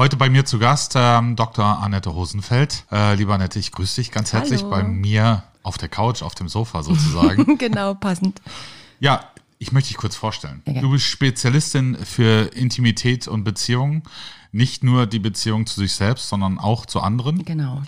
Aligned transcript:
Heute 0.00 0.16
bei 0.16 0.30
mir 0.30 0.46
zu 0.46 0.58
Gast 0.58 0.94
ähm, 0.96 1.36
Dr. 1.36 1.62
Annette 1.62 2.08
Rosenfeld. 2.08 2.86
Äh, 2.90 3.16
lieber 3.16 3.34
Annette, 3.34 3.58
ich 3.58 3.70
grüße 3.70 4.00
dich 4.00 4.10
ganz 4.10 4.32
herzlich 4.32 4.62
Hallo. 4.62 4.70
bei 4.70 4.82
mir 4.82 5.42
auf 5.62 5.76
der 5.76 5.90
Couch, 5.90 6.22
auf 6.22 6.34
dem 6.34 6.48
Sofa 6.48 6.82
sozusagen. 6.82 7.58
genau, 7.58 7.92
passend. 7.92 8.40
ja, 8.98 9.22
ich 9.58 9.72
möchte 9.72 9.88
dich 9.88 9.98
kurz 9.98 10.16
vorstellen. 10.16 10.62
Gerne. 10.64 10.80
Du 10.80 10.90
bist 10.92 11.04
Spezialistin 11.04 11.98
für 12.02 12.50
Intimität 12.54 13.28
und 13.28 13.44
Beziehungen. 13.44 14.02
Nicht 14.52 14.82
nur 14.82 15.04
die 15.04 15.18
Beziehung 15.18 15.66
zu 15.66 15.78
sich 15.78 15.92
selbst, 15.92 16.30
sondern 16.30 16.58
auch 16.58 16.86
zu 16.86 17.02
anderen. 17.02 17.44
Genau. 17.44 17.82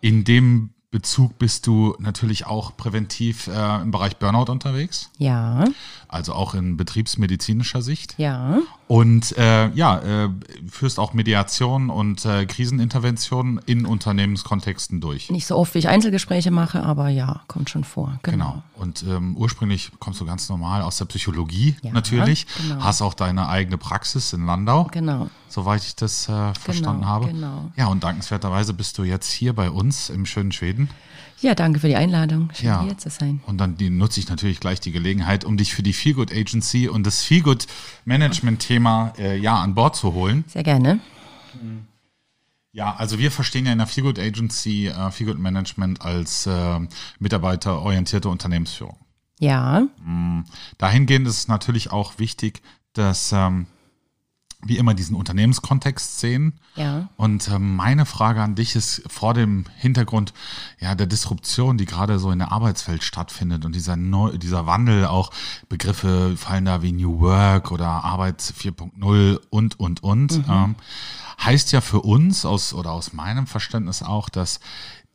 In 0.00 0.22
dem 0.22 0.70
Bezug 0.92 1.38
bist 1.38 1.66
du 1.66 1.96
natürlich 1.98 2.46
auch 2.46 2.76
präventiv 2.76 3.48
äh, 3.48 3.82
im 3.82 3.90
Bereich 3.90 4.16
Burnout 4.16 4.50
unterwegs, 4.50 5.10
Ja, 5.18 5.64
also 6.08 6.32
auch 6.32 6.54
in 6.54 6.76
betriebsmedizinischer 6.76 7.82
Sicht. 7.82 8.14
ja. 8.18 8.58
Und 8.88 9.36
äh, 9.36 9.68
ja, 9.74 9.98
äh, 9.98 10.28
führst 10.70 10.98
auch 10.98 11.12
Mediation 11.12 11.90
und 11.90 12.24
äh, 12.24 12.46
Kriseninterventionen 12.46 13.60
in 13.66 13.84
Unternehmenskontexten 13.84 15.00
durch. 15.02 15.28
Nicht 15.30 15.46
so 15.46 15.56
oft, 15.56 15.74
wie 15.74 15.78
ich 15.80 15.88
Einzelgespräche 15.88 16.50
mache, 16.50 16.82
aber 16.82 17.08
ja, 17.10 17.42
kommt 17.48 17.68
schon 17.68 17.84
vor. 17.84 18.18
Genau. 18.22 18.38
Genau. 18.38 18.62
Und 18.76 19.02
ähm, 19.06 19.36
ursprünglich 19.36 19.90
kommst 19.98 20.20
du 20.22 20.24
ganz 20.24 20.48
normal 20.48 20.80
aus 20.80 20.96
der 20.96 21.04
Psychologie 21.04 21.76
Ja, 21.82 21.92
natürlich. 21.92 22.46
genau. 22.62 22.82
Hast 22.82 23.02
auch 23.02 23.12
deine 23.14 23.48
eigene 23.48 23.76
Praxis 23.76 24.32
in 24.32 24.46
Landau, 24.46 24.84
Genau. 24.92 25.28
soweit 25.48 25.82
ich 25.84 25.94
das 25.94 26.26
äh, 26.28 26.54
verstanden 26.54 27.04
habe. 27.04 27.26
genau. 27.26 27.70
Ja, 27.76 27.88
und 27.88 28.02
dankenswerterweise 28.04 28.72
bist 28.72 28.96
du 28.96 29.02
jetzt 29.04 29.30
hier 29.30 29.52
bei 29.52 29.70
uns 29.70 30.08
im 30.08 30.24
schönen 30.24 30.52
Schweden. 30.52 30.88
Ja, 31.40 31.54
danke 31.54 31.78
für 31.78 31.88
die 31.88 31.96
Einladung. 31.96 32.50
Schön 32.52 32.66
Ja. 32.68 32.82
hier 32.82 32.98
zu 32.98 33.10
sein. 33.10 33.40
Und 33.46 33.58
dann 33.58 33.76
nutze 33.78 34.18
ich 34.20 34.28
natürlich 34.28 34.58
gleich 34.60 34.80
die 34.80 34.90
Gelegenheit, 34.92 35.44
um 35.44 35.56
dich 35.56 35.72
für 35.74 35.82
die 35.82 35.92
Feelgood 35.92 36.32
Agency 36.32 36.88
und 36.88 37.06
das 37.06 37.22
Feelgood 37.22 37.66
Management 38.04 38.60
Thema 38.60 39.12
äh, 39.18 39.36
ja 39.36 39.56
an 39.60 39.74
Bord 39.74 39.94
zu 39.94 40.14
holen. 40.14 40.44
Sehr 40.48 40.64
gerne. 40.64 40.98
Ja, 42.72 42.94
also 42.96 43.18
wir 43.18 43.30
verstehen 43.30 43.66
ja 43.66 43.72
in 43.72 43.78
der 43.78 43.86
Feelgood 43.86 44.18
Agency 44.18 44.88
äh, 44.88 45.10
Feelgood 45.10 45.38
Management 45.38 46.02
als 46.02 46.46
äh, 46.46 46.80
mitarbeiterorientierte 47.18 48.28
Unternehmensführung. 48.28 48.96
Ja, 49.40 49.86
Dahingehend 50.78 51.28
ist 51.28 51.38
es 51.38 51.48
natürlich 51.48 51.92
auch 51.92 52.18
wichtig, 52.18 52.60
dass 52.92 53.30
ähm, 53.32 53.66
wir 54.64 54.78
immer 54.78 54.94
diesen 54.94 55.14
Unternehmenskontext 55.14 56.18
sehen. 56.18 56.58
ja. 56.74 57.08
Und 57.16 57.48
ähm, 57.48 57.76
meine 57.76 58.06
Frage 58.06 58.42
an 58.42 58.56
dich 58.56 58.74
ist 58.74 59.02
vor 59.06 59.32
dem 59.32 59.66
Hintergrund 59.76 60.32
ja 60.80 60.96
der 60.96 61.06
Disruption, 61.06 61.78
die 61.78 61.84
gerade 61.84 62.18
so 62.18 62.32
in 62.32 62.40
der 62.40 62.50
Arbeitswelt 62.50 63.04
stattfindet 63.04 63.64
und 63.64 63.74
dieser 63.74 63.96
Neu 63.96 64.36
dieser 64.36 64.66
Wandel, 64.66 65.06
auch 65.06 65.30
Begriffe 65.68 66.36
fallen 66.36 66.64
da 66.64 66.82
wie 66.82 66.92
New 66.92 67.20
Work 67.20 67.70
oder 67.70 67.86
Arbeit 67.86 68.40
4.0 68.40 69.38
und 69.48 69.78
und 69.78 70.02
und, 70.02 70.42
ähm, 70.48 70.74
heißt 71.44 71.70
ja 71.70 71.80
für 71.80 72.00
uns 72.00 72.44
aus 72.44 72.74
oder 72.74 72.90
aus 72.90 73.12
meinem 73.12 73.46
Verständnis 73.46 74.02
auch, 74.02 74.28
dass 74.28 74.58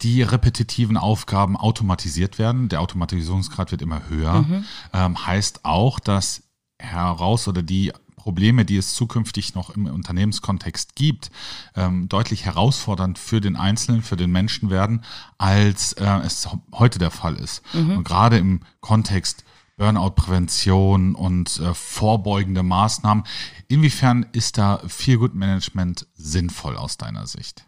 die 0.02 0.22
repetitiven 0.22 0.96
Aufgaben 0.96 1.58
automatisiert 1.58 2.40
werden. 2.40 2.70
Der 2.70 2.82
Automatisierungsgrad 2.82 3.72
wird 3.72 3.82
immer 3.82 4.08
höher. 4.08 4.46
Ähm, 4.94 5.26
heißt 5.26 5.66
auch, 5.66 6.00
dass 6.00 6.44
heraus 6.80 7.48
oder 7.48 7.62
die 7.62 7.94
Probleme, 8.24 8.64
die 8.64 8.78
es 8.78 8.96
zukünftig 8.96 9.54
noch 9.54 9.70
im 9.70 9.86
Unternehmenskontext 9.86 10.96
gibt, 10.96 11.30
ähm, 11.76 12.08
deutlich 12.08 12.46
herausfordernd 12.46 13.20
für 13.20 13.42
den 13.42 13.58
Einzelnen, 13.58 14.02
für 14.02 14.16
den 14.16 14.32
Menschen 14.32 14.70
werden, 14.70 15.04
als 15.38 15.92
äh, 15.94 16.06
es 16.26 16.48
heute 16.74 17.00
der 17.00 17.12
Fall 17.12 17.36
ist. 17.36 17.62
Und 17.98 18.06
gerade 18.06 18.38
im 18.38 18.62
Kontext 18.80 19.44
Burnout-Prävention 19.76 21.16
und 21.16 21.60
äh, 21.60 21.74
vorbeugende 21.74 22.64
Maßnahmen, 22.64 23.26
inwiefern 23.68 24.26
ist 24.32 24.58
da 24.58 24.82
Feel-Good 24.88 25.36
Management 25.36 26.08
sinnvoll 26.14 26.78
aus 26.78 26.96
deiner 26.96 27.28
Sicht? 27.28 27.66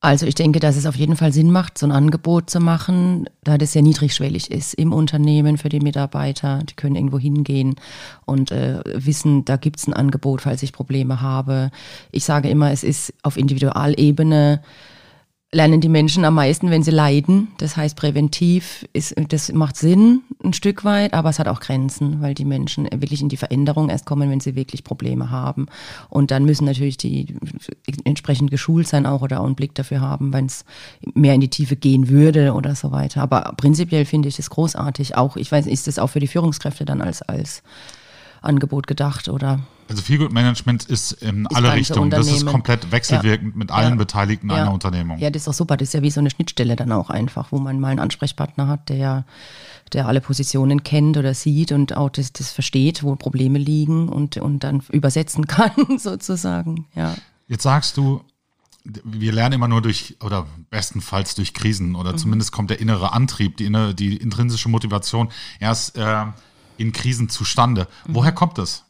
Also 0.00 0.26
ich 0.26 0.36
denke, 0.36 0.60
dass 0.60 0.76
es 0.76 0.86
auf 0.86 0.94
jeden 0.94 1.16
Fall 1.16 1.32
Sinn 1.32 1.50
macht, 1.50 1.76
so 1.76 1.84
ein 1.84 1.90
Angebot 1.90 2.50
zu 2.50 2.60
machen, 2.60 3.28
da 3.42 3.58
das 3.58 3.72
sehr 3.72 3.82
niedrigschwellig 3.82 4.48
ist 4.48 4.74
im 4.74 4.92
Unternehmen 4.92 5.58
für 5.58 5.68
die 5.68 5.80
Mitarbeiter. 5.80 6.60
Die 6.62 6.74
können 6.74 6.94
irgendwo 6.94 7.18
hingehen 7.18 7.74
und 8.24 8.52
äh, 8.52 8.80
wissen, 8.84 9.44
da 9.44 9.56
gibt 9.56 9.80
es 9.80 9.88
ein 9.88 9.94
Angebot, 9.94 10.42
falls 10.42 10.62
ich 10.62 10.72
Probleme 10.72 11.20
habe. 11.20 11.72
Ich 12.12 12.24
sage 12.24 12.48
immer, 12.48 12.70
es 12.70 12.84
ist 12.84 13.12
auf 13.24 13.36
Individualebene 13.36 14.62
lernen 15.50 15.80
die 15.80 15.88
Menschen 15.88 16.26
am 16.26 16.34
meisten, 16.34 16.70
wenn 16.70 16.82
sie 16.82 16.90
leiden. 16.90 17.48
Das 17.56 17.76
heißt, 17.76 17.96
präventiv 17.96 18.86
ist, 18.92 19.14
das 19.28 19.50
macht 19.52 19.76
Sinn 19.76 20.20
ein 20.44 20.52
Stück 20.52 20.84
weit, 20.84 21.14
aber 21.14 21.30
es 21.30 21.38
hat 21.38 21.48
auch 21.48 21.60
Grenzen, 21.60 22.20
weil 22.20 22.34
die 22.34 22.44
Menschen 22.44 22.86
wirklich 22.94 23.22
in 23.22 23.30
die 23.30 23.38
Veränderung 23.38 23.88
erst 23.88 24.04
kommen, 24.04 24.30
wenn 24.30 24.40
sie 24.40 24.56
wirklich 24.56 24.84
Probleme 24.84 25.30
haben. 25.30 25.66
Und 26.10 26.30
dann 26.30 26.44
müssen 26.44 26.66
natürlich 26.66 26.98
die 26.98 27.34
entsprechend 28.04 28.50
geschult 28.50 28.88
sein 28.88 29.06
auch 29.06 29.22
oder 29.22 29.40
auch 29.40 29.46
einen 29.46 29.54
Blick 29.54 29.74
dafür 29.74 30.02
haben, 30.02 30.34
wenn 30.34 30.46
es 30.46 30.66
mehr 31.14 31.34
in 31.34 31.40
die 31.40 31.48
Tiefe 31.48 31.76
gehen 31.76 32.10
würde 32.10 32.52
oder 32.52 32.74
so 32.74 32.92
weiter. 32.92 33.22
Aber 33.22 33.54
prinzipiell 33.56 34.04
finde 34.04 34.28
ich 34.28 34.36
das 34.36 34.50
großartig. 34.50 35.16
Auch, 35.16 35.36
ich 35.36 35.50
weiß, 35.50 35.66
ist 35.66 35.86
das 35.86 35.98
auch 35.98 36.08
für 36.08 36.20
die 36.20 36.26
Führungskräfte 36.26 36.84
dann 36.84 37.00
als, 37.00 37.22
als 37.22 37.62
Angebot 38.42 38.86
gedacht 38.86 39.30
oder? 39.30 39.60
Also 39.88 40.02
Feel-Good 40.02 40.32
Management 40.32 40.84
ist 40.84 41.12
in 41.12 41.46
alle 41.46 41.68
ganze 41.68 41.78
Richtungen. 41.78 42.10
Das 42.10 42.26
ist 42.30 42.44
komplett 42.46 42.92
wechselwirkend 42.92 43.56
mit 43.56 43.70
allen 43.70 43.90
Ja. 43.92 43.96
Beteiligten 43.96 44.50
einer 44.50 44.72
Unternehmung. 44.72 45.18
Ja, 45.18 45.30
das 45.30 45.40
ist 45.42 45.46
doch 45.48 45.54
super. 45.54 45.76
Das 45.78 45.88
ist 45.88 45.94
ja 45.94 46.02
wie 46.02 46.10
so 46.10 46.20
eine 46.20 46.30
Schnittstelle 46.30 46.76
dann 46.76 46.92
auch 46.92 47.08
einfach, 47.10 47.52
wo 47.52 47.58
man 47.58 47.80
mal 47.80 47.88
einen 47.88 47.98
Ansprechpartner 48.00 48.66
hat, 48.68 48.90
der, 48.90 49.24
der 49.94 50.06
alle 50.06 50.20
Positionen 50.20 50.82
kennt 50.84 51.16
oder 51.16 51.32
sieht 51.32 51.72
und 51.72 51.96
auch 51.96 52.10
das, 52.10 52.32
das 52.34 52.50
versteht, 52.52 53.02
wo 53.02 53.16
Probleme 53.16 53.58
liegen 53.58 54.08
und, 54.10 54.36
und 54.36 54.62
dann 54.62 54.82
übersetzen 54.90 55.46
kann, 55.46 55.72
sozusagen. 55.98 56.86
Ja. 56.94 57.14
Jetzt 57.46 57.62
sagst 57.62 57.96
du, 57.96 58.22
wir 58.84 59.32
lernen 59.32 59.54
immer 59.54 59.68
nur 59.68 59.80
durch, 59.82 60.16
oder 60.22 60.46
bestenfalls 60.70 61.34
durch 61.34 61.54
Krisen, 61.54 61.94
oder 61.94 62.12
Mhm. 62.12 62.18
zumindest 62.18 62.52
kommt 62.52 62.70
der 62.70 62.80
innere 62.80 63.12
Antrieb, 63.12 63.56
die, 63.56 63.64
innere, 63.64 63.94
die 63.94 64.16
intrinsische 64.16 64.68
Motivation 64.68 65.28
erst 65.60 65.96
äh, 65.96 66.24
in 66.76 66.92
Krisen 66.92 67.28
zustande. 67.28 67.86
Mhm. 68.06 68.14
Woher 68.14 68.32
kommt 68.32 68.58
das? 68.58 68.84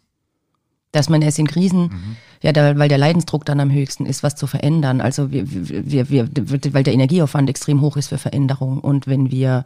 Dass 0.93 1.09
man 1.09 1.21
erst 1.21 1.39
in 1.39 1.47
Krisen, 1.47 2.17
ja, 2.41 2.53
da, 2.53 2.79
weil 2.79 2.89
der 2.89 2.99
Leidensdruck 2.99 3.45
dann 3.45 3.61
am 3.61 3.71
höchsten 3.71 4.07
ist, 4.07 4.23
was 4.23 4.37
zu 4.37 4.47
verändern. 4.47 5.01
Also 5.01 5.33
wir, 5.33 5.45
wir, 5.51 6.09
wir, 6.09 6.29
weil 6.73 6.83
der 6.83 6.95
Energieaufwand 6.95 7.51
extrem 7.51 7.81
hoch 7.81 7.97
ist 7.97 8.09
für 8.09 8.19
Veränderung. 8.19 8.79
Und 8.79 9.07
wenn 9.07 9.31
wir, 9.31 9.65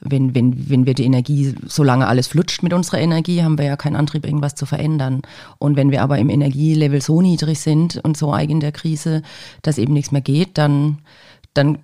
wenn, 0.00 0.34
wenn, 0.34 0.68
wenn 0.68 0.86
wir 0.86 0.94
die 0.94 1.04
Energie, 1.04 1.54
solange 1.66 2.06
alles 2.06 2.26
flutscht 2.26 2.62
mit 2.62 2.72
unserer 2.72 2.98
Energie, 2.98 3.42
haben 3.42 3.58
wir 3.58 3.66
ja 3.66 3.76
keinen 3.76 3.96
Antrieb, 3.96 4.24
irgendwas 4.26 4.54
zu 4.54 4.66
verändern. 4.66 5.22
Und 5.58 5.76
wenn 5.76 5.90
wir 5.90 6.02
aber 6.02 6.18
im 6.18 6.30
Energielevel 6.30 7.02
so 7.02 7.20
niedrig 7.20 7.60
sind 7.60 7.98
und 8.02 8.16
so 8.16 8.32
eigen 8.32 8.60
der 8.60 8.72
Krise, 8.72 9.22
dass 9.62 9.78
eben 9.78 9.92
nichts 9.92 10.12
mehr 10.12 10.22
geht, 10.22 10.56
dann, 10.56 10.98
dann 11.52 11.78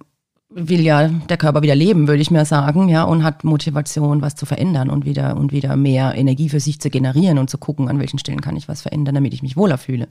will 0.53 0.81
ja 0.81 1.09
der 1.09 1.37
Körper 1.37 1.63
wieder 1.63 1.75
leben, 1.77 2.09
würde 2.09 2.21
ich 2.23 2.31
mir 2.31 2.45
sagen, 2.45 2.89
ja, 2.89 3.05
und 3.05 3.23
hat 3.23 3.45
Motivation, 3.45 4.21
was 4.21 4.35
zu 4.35 4.47
verändern 4.47 4.91
und 4.91 5.05
wieder 5.05 5.37
und 5.37 5.53
wieder 5.53 5.77
mehr 5.77 6.15
Energie 6.17 6.49
für 6.49 6.61
sich 6.61 6.81
zu 6.81 6.91
generieren 6.91 7.39
und 7.39 7.49
zu 7.49 7.57
gucken, 7.59 7.89
an 7.89 7.99
welchen 8.01 8.19
Stellen 8.19 8.41
kann 8.41 8.57
ich 8.57 8.67
was 8.69 8.83
verändern, 8.83 9.15
damit 9.15 9.33
ich 9.33 9.43
mich 9.43 9.57
wohler 9.57 9.79
fühle. 9.79 10.09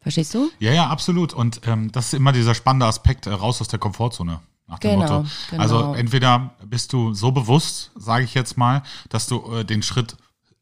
Verstehst 0.00 0.32
du? 0.34 0.48
Ja, 0.58 0.72
ja, 0.72 0.86
absolut. 0.88 1.34
Und 1.34 1.60
ähm, 1.66 1.92
das 1.92 2.06
ist 2.06 2.14
immer 2.14 2.32
dieser 2.32 2.54
spannende 2.54 2.86
Aspekt, 2.86 3.26
äh, 3.26 3.30
raus 3.30 3.60
aus 3.60 3.68
der 3.68 3.78
Komfortzone. 3.78 4.40
Nach 4.66 4.78
dem 4.78 4.92
Genau, 5.00 5.00
Motto. 5.18 5.28
genau. 5.50 5.62
Also 5.62 5.92
entweder 5.94 6.50
bist 6.64 6.92
du 6.94 7.12
so 7.12 7.32
bewusst, 7.32 7.90
sage 7.96 8.24
ich 8.24 8.34
jetzt 8.34 8.56
mal, 8.56 8.82
dass 9.10 9.26
du 9.26 9.42
äh, 9.52 9.64
den 9.64 9.82
Schritt 9.82 10.16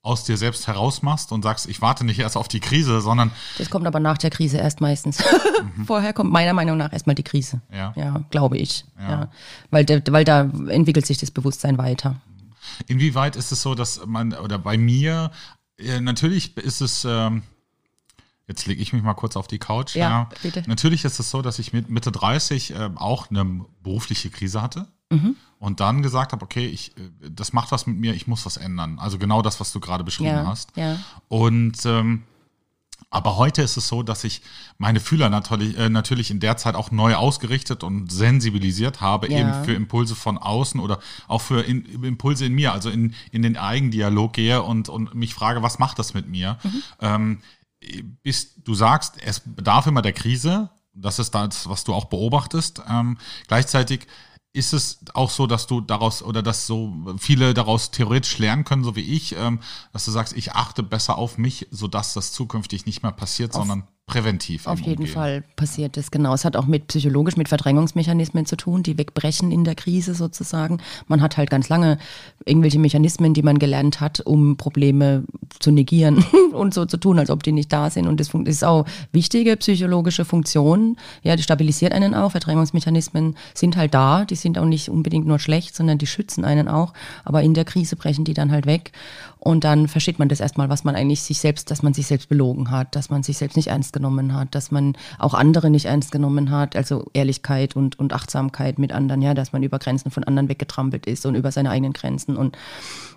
aus 0.08 0.24
dir 0.24 0.36
selbst 0.36 0.66
heraus 0.66 1.02
machst 1.02 1.32
und 1.32 1.42
sagst, 1.42 1.68
ich 1.68 1.82
warte 1.82 2.04
nicht 2.04 2.18
erst 2.18 2.36
auf 2.36 2.48
die 2.48 2.60
Krise, 2.60 3.00
sondern 3.00 3.30
Das 3.58 3.68
kommt 3.68 3.86
aber 3.86 4.00
nach 4.00 4.18
der 4.18 4.30
Krise 4.30 4.56
erst 4.56 4.80
meistens. 4.80 5.22
Vorher 5.86 6.12
kommt 6.12 6.32
meiner 6.32 6.54
Meinung 6.54 6.78
nach 6.78 6.92
erstmal 6.92 7.14
die 7.14 7.22
Krise. 7.22 7.60
Ja. 7.70 7.92
Ja, 7.94 8.24
glaube 8.30 8.56
ich. 8.56 8.84
Ja. 8.98 9.10
Ja. 9.10 9.28
Weil, 9.70 9.86
weil 10.10 10.24
da 10.24 10.50
entwickelt 10.68 11.06
sich 11.06 11.18
das 11.18 11.30
Bewusstsein 11.30 11.76
weiter. 11.78 12.16
Inwieweit 12.86 13.36
ist 13.36 13.52
es 13.52 13.62
so, 13.62 13.74
dass 13.74 14.04
man, 14.06 14.32
oder 14.32 14.58
bei 14.58 14.78
mir, 14.78 15.30
äh, 15.78 16.00
natürlich 16.00 16.56
ist 16.56 16.80
es, 16.80 17.04
ähm, 17.04 17.42
jetzt 18.46 18.66
lege 18.66 18.80
ich 18.80 18.92
mich 18.92 19.02
mal 19.02 19.14
kurz 19.14 19.36
auf 19.36 19.46
die 19.46 19.58
Couch. 19.58 19.94
Ja, 19.94 20.28
bitte. 20.42 20.62
Natürlich 20.66 21.04
ist 21.04 21.18
es 21.20 21.30
so, 21.30 21.42
dass 21.42 21.58
ich 21.58 21.72
mit 21.72 21.90
Mitte 21.90 22.10
30 22.12 22.70
äh, 22.70 22.90
auch 22.96 23.30
eine 23.30 23.44
berufliche 23.82 24.30
Krise 24.30 24.62
hatte. 24.62 24.88
Und 25.58 25.80
dann 25.80 26.02
gesagt 26.02 26.32
habe, 26.32 26.44
okay, 26.44 26.66
ich, 26.66 26.96
äh, 26.96 27.10
das 27.30 27.52
macht 27.52 27.72
was 27.72 27.86
mit 27.86 27.96
mir, 27.98 28.14
ich 28.14 28.26
muss 28.26 28.46
was 28.46 28.56
ändern. 28.56 28.98
Also 28.98 29.18
genau 29.18 29.42
das, 29.42 29.58
was 29.60 29.72
du 29.72 29.80
gerade 29.80 30.04
beschrieben 30.04 30.30
Ja, 30.30 30.46
hast. 30.46 30.76
ja. 30.76 30.98
Und 31.28 31.84
ähm, 31.84 32.22
Aber 33.10 33.36
heute 33.36 33.62
ist 33.62 33.76
es 33.78 33.88
so, 33.88 34.02
dass 34.02 34.22
ich 34.24 34.42
meine 34.76 35.00
Fühler 35.00 35.30
natürlich, 35.30 35.78
äh, 35.78 35.88
natürlich 35.88 36.30
in 36.30 36.40
der 36.40 36.56
Zeit 36.58 36.74
auch 36.74 36.90
neu 36.90 37.14
ausgerichtet 37.14 37.82
und 37.82 38.12
sensibilisiert 38.12 39.00
habe, 39.00 39.30
Ja. 39.32 39.38
eben 39.38 39.64
für 39.64 39.72
Impulse 39.72 40.14
von 40.14 40.36
außen 40.36 40.78
oder 40.78 40.98
auch 41.26 41.40
für 41.40 41.62
in, 41.62 41.84
Impulse 42.04 42.44
in 42.44 42.52
mir, 42.54 42.72
also 42.72 42.90
in, 42.90 43.14
in 43.32 43.42
den 43.42 43.56
Eigendialog 43.56 44.34
gehe 44.34 44.62
und, 44.62 44.88
und 44.90 45.14
mich 45.14 45.32
frage, 45.34 45.62
was 45.62 45.78
macht 45.78 45.98
das 45.98 46.12
mit 46.12 46.28
mir? 46.28 46.58
Ähm, 47.00 47.40
bis 48.22 48.54
du 48.62 48.74
sagst, 48.74 49.14
es 49.22 49.40
bedarf 49.40 49.86
immer 49.86 50.02
der 50.02 50.12
Krise, 50.12 50.68
das 50.92 51.18
ist 51.18 51.34
das, 51.34 51.68
was 51.68 51.84
du 51.84 51.94
auch 51.94 52.06
beobachtest. 52.06 52.82
Ähm, 52.90 53.16
gleichzeitig 53.46 54.06
ist 54.52 54.72
es 54.72 55.00
auch 55.14 55.30
so, 55.30 55.46
dass 55.46 55.66
du 55.66 55.80
daraus 55.80 56.22
oder 56.22 56.42
dass 56.42 56.66
so 56.66 56.92
viele 57.18 57.54
daraus 57.54 57.90
theoretisch 57.90 58.38
lernen 58.38 58.64
können, 58.64 58.84
so 58.84 58.96
wie 58.96 59.02
ich, 59.02 59.36
ähm, 59.36 59.60
dass 59.92 60.04
du 60.04 60.10
sagst, 60.10 60.36
ich 60.36 60.52
achte 60.52 60.82
besser 60.82 61.18
auf 61.18 61.38
mich, 61.38 61.68
sodass 61.70 62.14
das 62.14 62.32
zukünftig 62.32 62.86
nicht 62.86 63.02
mehr 63.02 63.12
passiert, 63.12 63.52
sondern 63.52 63.86
präventiv. 64.08 64.66
Auf 64.66 64.80
jeden 64.80 65.02
Umgehen. 65.02 65.14
Fall 65.14 65.44
passiert 65.54 65.96
das, 65.96 66.10
genau. 66.10 66.34
Es 66.34 66.44
hat 66.44 66.56
auch 66.56 66.66
mit 66.66 66.88
psychologisch, 66.88 67.36
mit 67.36 67.48
Verdrängungsmechanismen 67.48 68.46
zu 68.46 68.56
tun, 68.56 68.82
die 68.82 68.98
wegbrechen 68.98 69.52
in 69.52 69.62
der 69.62 69.76
Krise 69.76 70.14
sozusagen. 70.14 70.78
Man 71.06 71.22
hat 71.22 71.36
halt 71.36 71.50
ganz 71.50 71.68
lange 71.68 71.98
irgendwelche 72.44 72.80
Mechanismen, 72.80 73.34
die 73.34 73.42
man 73.42 73.60
gelernt 73.60 74.00
hat, 74.00 74.20
um 74.20 74.56
Probleme 74.56 75.22
zu 75.60 75.70
negieren 75.70 76.24
und 76.52 76.74
so 76.74 76.86
zu 76.86 76.96
tun, 76.96 77.18
als 77.18 77.30
ob 77.30 77.42
die 77.44 77.52
nicht 77.52 77.72
da 77.72 77.90
sind. 77.90 78.08
Und 78.08 78.18
das 78.18 78.30
ist 78.34 78.64
auch 78.64 78.86
wichtige 79.12 79.56
psychologische 79.56 80.24
Funktion. 80.24 80.96
Ja, 81.22 81.36
die 81.36 81.42
stabilisiert 81.42 81.92
einen 81.92 82.14
auch. 82.14 82.32
Verdrängungsmechanismen 82.32 83.36
sind 83.54 83.76
halt 83.76 83.94
da. 83.94 84.24
Die 84.24 84.34
sind 84.34 84.58
auch 84.58 84.64
nicht 84.64 84.88
unbedingt 84.88 85.26
nur 85.26 85.38
schlecht, 85.38 85.76
sondern 85.76 85.98
die 85.98 86.06
schützen 86.06 86.44
einen 86.44 86.66
auch. 86.66 86.94
Aber 87.24 87.42
in 87.42 87.54
der 87.54 87.64
Krise 87.64 87.94
brechen 87.94 88.24
die 88.24 88.34
dann 88.34 88.50
halt 88.50 88.66
weg. 88.66 88.92
Und 89.40 89.64
dann 89.64 89.88
versteht 89.88 90.18
man 90.18 90.28
das 90.28 90.40
erstmal, 90.40 90.68
was 90.68 90.84
man 90.84 90.94
eigentlich 90.94 91.22
sich 91.22 91.38
selbst, 91.38 91.70
dass 91.70 91.82
man 91.82 91.94
sich 91.94 92.06
selbst 92.06 92.28
belogen 92.28 92.70
hat, 92.70 92.94
dass 92.96 93.10
man 93.10 93.22
sich 93.22 93.38
selbst 93.38 93.56
nicht 93.56 93.68
ernst 93.68 93.92
genommen 93.92 94.34
hat, 94.34 94.54
dass 94.54 94.70
man 94.70 94.96
auch 95.18 95.34
andere 95.34 95.70
nicht 95.70 95.86
ernst 95.86 96.12
genommen 96.12 96.50
hat, 96.50 96.76
also 96.76 97.08
Ehrlichkeit 97.12 97.76
und, 97.76 97.98
und 97.98 98.12
Achtsamkeit 98.12 98.78
mit 98.78 98.92
anderen, 98.92 99.22
ja, 99.22 99.34
dass 99.34 99.52
man 99.52 99.62
über 99.62 99.78
Grenzen 99.78 100.10
von 100.10 100.24
anderen 100.24 100.48
weggetrampelt 100.48 101.06
ist 101.06 101.24
und 101.26 101.34
über 101.34 101.52
seine 101.52 101.70
eigenen 101.70 101.92
Grenzen. 101.92 102.36
Und 102.36 102.56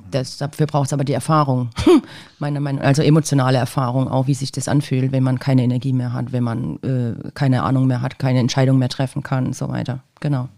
das, 0.09 0.37
dafür 0.37 0.67
braucht 0.67 0.87
es 0.87 0.93
aber 0.93 1.03
die 1.03 1.13
Erfahrung, 1.13 1.69
meiner 2.39 2.59
Meinung 2.59 2.81
also 2.81 3.01
emotionale 3.01 3.57
Erfahrung 3.57 4.07
auch, 4.07 4.27
wie 4.27 4.33
sich 4.33 4.51
das 4.51 4.67
anfühlt, 4.67 5.11
wenn 5.11 5.23
man 5.23 5.39
keine 5.39 5.63
Energie 5.63 5.93
mehr 5.93 6.13
hat, 6.13 6.31
wenn 6.31 6.43
man 6.43 6.77
äh, 6.83 7.31
keine 7.33 7.63
Ahnung 7.63 7.87
mehr 7.87 8.01
hat, 8.01 8.19
keine 8.19 8.39
Entscheidung 8.39 8.77
mehr 8.77 8.89
treffen 8.89 9.23
kann 9.23 9.47
und 9.47 9.55
so 9.55 9.69
weiter. 9.69 10.03
Genau. 10.19 10.49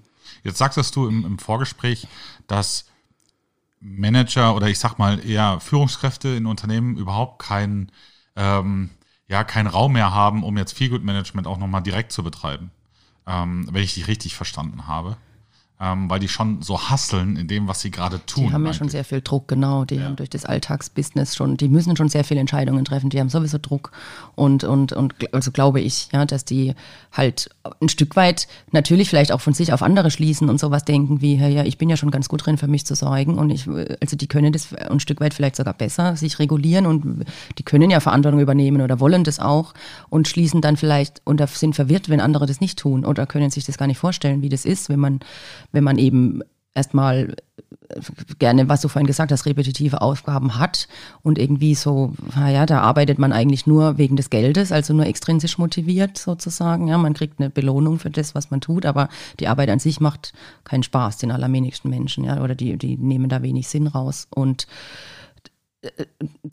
Jetzt 0.44 0.57
sagtest 0.57 0.95
du 0.95 1.07
im, 1.07 1.25
im 1.25 1.39
Vorgespräch, 1.39 2.07
dass 2.48 2.86
Manager 3.83 4.56
oder 4.56 4.68
ich 4.68 4.80
sag 4.80 4.97
mal 4.97 5.19
eher 5.25 5.59
Führungskräfte 5.59 6.30
in 6.30 6.45
Unternehmen 6.45 6.95
überhaupt 6.97 7.39
keinen 7.39 7.91
ähm, 8.35 8.89
ja, 9.27 9.44
keinen 9.44 9.68
Raum 9.68 9.94
mehr 9.94 10.13
haben, 10.13 10.44
um 10.44 10.57
jetzt 10.57 10.74
Feelgood-Management 10.74 11.47
auch 11.47 11.57
nochmal 11.57 11.81
direkt 11.81 12.12
zu 12.12 12.24
betreiben. 12.24 12.71
Ähm, 13.25 13.68
wenn 13.71 13.83
ich 13.83 13.94
dich 13.94 14.07
richtig 14.07 14.35
verstanden 14.35 14.88
habe. 14.88 15.18
Ähm, 15.83 16.09
weil 16.09 16.21
die 16.21 16.30
schon 16.30 16.62
so 16.62 16.80
hasseln 16.80 17.35
in 17.35 17.50
dem, 17.50 17.68
was 17.68 17.81
sie 17.81 17.91
gerade 17.91 18.25
tun. 18.25 18.47
Die 18.47 18.53
haben 18.53 18.65
ja 18.65 18.71
schon 18.71 18.83
eigentlich. 18.83 18.91
sehr 18.94 19.03
viel 19.03 19.19
Druck, 19.19 19.50
genau. 19.50 19.83
Die 19.83 20.01
haben 20.01 20.15
durch 20.15 20.30
das 20.30 20.45
Alltagsbusiness 20.45 21.35
schon, 21.35 21.57
die 21.57 21.68
müssen 21.68 21.97
schon 21.97 22.07
sehr 22.07 22.24
viele 22.24 22.39
Entscheidungen 22.39 22.85
treffen. 22.85 23.09
Die 23.09 23.19
haben 23.19 23.27
sowieso 23.27 23.57
Druck. 23.62 23.91
Und, 24.35 24.63
und, 24.63 24.94
und 24.94 25.13
also 25.33 25.51
glaube 25.51 25.81
ich, 25.81 26.07
ja, 26.13 26.25
dass 26.25 26.45
die 26.45 26.74
halt 27.12 27.50
ein 27.81 27.89
Stück 27.89 28.15
weit 28.15 28.47
natürlich 28.71 29.09
vielleicht 29.09 29.33
auch 29.33 29.41
von 29.41 29.53
sich 29.53 29.74
auf 29.74 29.81
andere 29.81 30.09
schließen 30.09 30.50
und 30.50 30.57
sowas 30.57 30.85
denken 30.85 31.19
wie, 31.19 31.35
ja, 31.35 31.50
ja, 31.50 31.65
ich 31.65 31.77
bin 31.77 31.89
ja 31.89 31.97
schon 31.97 32.12
ganz 32.12 32.30
gut 32.30 32.45
drin, 32.45 32.57
für 32.57 32.68
mich 32.68 32.85
zu 32.85 32.95
sorgen. 32.95 33.38
Und 33.38 33.50
ich, 33.50 33.68
also 34.00 34.15
die 34.15 34.27
können 34.27 34.53
das 34.53 34.74
ein 34.74 35.01
Stück 35.01 35.19
weit 35.19 35.33
vielleicht 35.33 35.57
sogar 35.57 35.74
besser 35.74 36.15
sich 36.15 36.39
regulieren 36.39 36.85
und 36.85 37.25
die 37.57 37.63
können 37.63 37.89
ja 37.89 38.00
Verantwortung 38.00 38.39
übernehmen 38.39 38.81
oder 38.81 39.01
wollen 39.01 39.25
das 39.25 39.41
auch 39.41 39.74
und 40.09 40.30
schließen 40.30 40.62
dann 40.62 40.77
vielleicht 40.77 41.21
und 41.25 41.45
sind 41.50 41.75
verwirrt, 41.75 42.07
wenn 42.07 42.21
andere 42.21 42.45
das 42.45 42.62
nicht 42.62 42.80
tun 42.80 43.03
oder 43.03 43.25
können 43.25 43.50
sich 43.50 43.65
das 43.65 43.77
gar 43.77 43.88
nicht 43.88 43.97
vorstellen, 43.97 44.41
wie 44.41 44.50
das 44.50 44.63
ist, 44.63 44.88
wenn 44.88 45.00
man, 45.01 45.19
wenn 45.73 45.83
man 45.83 45.97
eben 45.97 46.41
erstmal 46.73 47.35
gerne, 48.39 48.69
was 48.69 48.81
du 48.81 48.87
vorhin 48.87 49.07
gesagt 49.07 49.31
hast, 49.31 49.45
repetitive 49.45 50.01
Aufgaben 50.01 50.57
hat 50.57 50.87
und 51.21 51.37
irgendwie 51.37 51.75
so, 51.75 52.13
naja, 52.35 52.65
da 52.65 52.81
arbeitet 52.81 53.19
man 53.19 53.31
eigentlich 53.31 53.67
nur 53.67 53.97
wegen 53.97 54.15
des 54.15 54.29
Geldes, 54.29 54.71
also 54.71 54.93
nur 54.93 55.05
extrinsisch 55.05 55.57
motiviert 55.57 56.17
sozusagen. 56.17 56.87
Ja, 56.87 56.97
man 56.97 57.13
kriegt 57.13 57.39
eine 57.39 57.49
Belohnung 57.49 57.99
für 57.99 58.09
das, 58.09 58.35
was 58.35 58.51
man 58.51 58.61
tut, 58.61 58.85
aber 58.85 59.09
die 59.39 59.47
Arbeit 59.47 59.69
an 59.69 59.79
sich 59.79 59.99
macht 59.99 60.33
keinen 60.63 60.83
Spaß 60.83 61.17
den 61.17 61.31
allerwenigsten 61.31 61.89
Menschen, 61.89 62.23
ja, 62.23 62.41
oder 62.41 62.55
die, 62.55 62.77
die 62.77 62.97
nehmen 62.97 63.29
da 63.29 63.41
wenig 63.41 63.67
Sinn 63.67 63.87
raus. 63.87 64.27
Und 64.29 64.67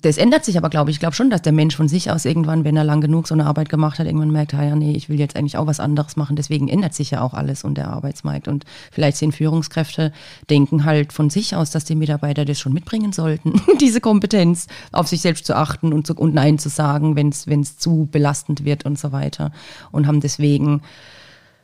das 0.02 0.16
ändert 0.16 0.44
sich 0.44 0.56
aber, 0.56 0.70
glaube 0.70 0.90
ich. 0.90 0.96
Ich 0.96 1.00
glaube 1.00 1.14
schon, 1.14 1.30
dass 1.30 1.42
der 1.42 1.52
Mensch 1.52 1.76
von 1.76 1.88
sich 1.88 2.10
aus 2.10 2.24
irgendwann, 2.24 2.64
wenn 2.64 2.76
er 2.76 2.82
lang 2.82 3.00
genug 3.00 3.28
so 3.28 3.34
eine 3.34 3.46
Arbeit 3.46 3.68
gemacht 3.68 3.98
hat, 3.98 4.06
irgendwann 4.06 4.32
merkt, 4.32 4.52
ja, 4.52 4.74
nee, 4.74 4.92
ich 4.92 5.08
will 5.08 5.20
jetzt 5.20 5.36
eigentlich 5.36 5.56
auch 5.56 5.66
was 5.66 5.78
anderes 5.78 6.16
machen. 6.16 6.34
Deswegen 6.34 6.68
ändert 6.68 6.94
sich 6.94 7.12
ja 7.12 7.20
auch 7.20 7.34
alles 7.34 7.62
und 7.62 7.76
der 7.76 7.88
Arbeitsmarkt. 7.90 8.48
Und 8.48 8.64
vielleicht 8.90 9.18
sind 9.18 9.34
Führungskräfte, 9.34 10.12
denken 10.48 10.84
halt 10.84 11.12
von 11.12 11.30
sich 11.30 11.54
aus, 11.54 11.70
dass 11.70 11.84
die 11.84 11.94
Mitarbeiter 11.94 12.44
das 12.44 12.58
schon 12.58 12.72
mitbringen 12.72 13.12
sollten, 13.12 13.60
diese 13.80 14.00
Kompetenz, 14.00 14.66
auf 14.90 15.06
sich 15.06 15.20
selbst 15.20 15.46
zu 15.46 15.56
achten 15.56 15.92
und, 15.92 16.06
zu, 16.06 16.14
und 16.14 16.34
Nein 16.34 16.58
zu 16.58 16.68
sagen, 16.68 17.14
wenn 17.14 17.28
es 17.28 17.78
zu 17.78 18.08
belastend 18.10 18.64
wird 18.64 18.84
und 18.84 18.98
so 18.98 19.12
weiter. 19.12 19.52
Und 19.92 20.06
haben 20.06 20.20
deswegen 20.20 20.82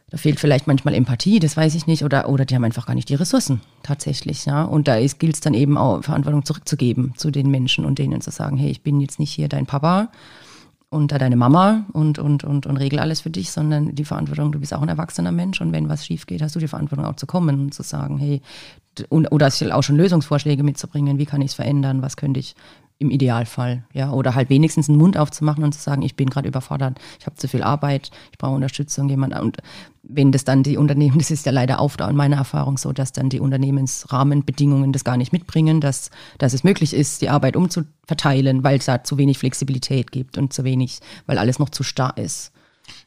da 0.09 0.19
fehlt 0.19 0.39
vielleicht 0.39 0.69
manchmal 0.69 0.95
Empathie, 0.95 1.41
das 1.41 1.57
weiß 1.57 1.75
ich 1.75 1.89
nicht, 1.89 2.05
oder, 2.05 2.29
oder 2.29 2.45
die 2.45 2.55
haben 2.55 2.65
einfach 2.65 2.87
gar 2.87 2.95
nicht 2.95 3.09
die 3.09 3.17
Ressourcen 3.17 3.61
tatsächlich, 3.83 4.47
ja. 4.47 4.63
Und 4.63 4.87
da 4.87 5.01
gilt 5.01 5.35
es 5.35 5.41
dann 5.41 5.55
eben 5.55 5.77
auch, 5.77 6.05
Verantwortung 6.05 6.45
zurückzugeben 6.45 7.15
zu 7.17 7.33
den 7.33 7.51
Menschen 7.51 7.85
und 7.85 7.99
denen 7.99 8.21
zu 8.21 8.31
sagen, 8.31 8.57
hey, 8.57 8.71
ich 8.71 8.83
bin 8.83 9.01
jetzt 9.01 9.19
nicht 9.19 9.33
hier 9.33 9.49
dein 9.49 9.67
Papa 9.67 10.11
und 10.91 11.11
da 11.11 11.19
deine 11.19 11.35
Mama 11.35 11.87
und, 11.93 12.21
und, 12.21 12.45
und, 12.45 12.67
und 12.67 12.77
regel 12.77 13.01
alles 13.01 13.21
für 13.21 13.31
dich, 13.31 13.51
sondern 13.51 13.97
die 13.97 14.05
Verantwortung, 14.05 14.53
du 14.53 14.61
bist 14.61 14.73
auch 14.73 14.83
ein 14.83 14.89
erwachsener 14.89 15.33
Mensch 15.33 15.61
und 15.61 15.73
wenn 15.73 15.89
was 15.89 16.07
schief 16.07 16.27
geht, 16.27 16.41
hast 16.41 16.55
du 16.55 16.61
die 16.61 16.69
Verantwortung 16.69 17.05
auch 17.05 17.17
zu 17.17 17.27
kommen 17.27 17.59
und 17.61 17.75
zu 17.75 17.83
sagen, 17.83 18.19
hey, 18.19 18.43
und, 19.09 19.33
oder 19.33 19.49
auch 19.73 19.83
schon 19.83 19.97
Lösungsvorschläge 19.97 20.63
mitzubringen, 20.63 21.19
wie 21.19 21.27
kann 21.27 21.43
ich 21.43 21.49
es 21.49 21.55
verändern, 21.55 22.01
was 22.01 22.17
könnte 22.17 22.39
ich 22.39 22.55
im 22.99 23.11
Idealfall, 23.11 23.85
ja, 23.93 24.11
oder 24.11 24.35
halt 24.35 24.49
wenigstens 24.49 24.89
einen 24.89 24.99
Mund 24.99 25.19
aufzumachen 25.19 25.65
und 25.65 25.73
zu 25.73 25.81
sagen, 25.81 26.03
ich 26.03 26.17
bin 26.17 26.31
gerade 26.31 26.49
überfordert, 26.49 26.99
ich 27.21 27.27
habe 27.27 27.37
zu 27.37 27.47
viel 27.47 27.63
Arbeit, 27.63 28.11
ich 28.33 28.39
brauche 28.39 28.55
Unterstützung, 28.55 29.09
jemand 29.09 29.39
und 29.39 29.59
wenn 30.09 30.33
das 30.33 30.45
dann 30.45 30.63
die 30.63 30.77
Unternehmen, 30.77 31.19
das 31.19 31.31
ist 31.31 31.47
ja 31.47 31.53
leider 31.53 31.81
oft 31.81 32.01
in 32.01 32.17
meiner 32.17 32.37
Erfahrung 32.37 32.79
so, 32.79 32.93
dass 32.93 33.13
dann 33.13 33.29
die 33.29 33.41
Unternehmensrahmenbedingungen 33.41 34.93
das 34.93 35.05
gar 35.05 35.17
nicht 35.17 35.33
mitbringen, 35.33 35.81
dass, 35.81 36.11
dass 36.39 36.55
es 36.55 36.65
möglich 36.65 36.95
ist, 36.95 37.23
die 37.23 37.29
Arbeit 37.29 37.57
umzuverteilen, 37.57 38.65
weil 38.65 38.79
es 38.79 38.87
da 38.87 39.05
zu 39.05 39.19
wenig 39.19 39.39
Flexibilität 39.39 40.13
gibt 40.13 40.39
und 40.39 40.53
zu 40.53 40.65
wenig, 40.65 41.01
weil 41.27 41.39
alles 41.39 41.59
noch 41.59 41.71
zu 41.71 41.83
starr 41.83 42.17
ist. 42.17 42.53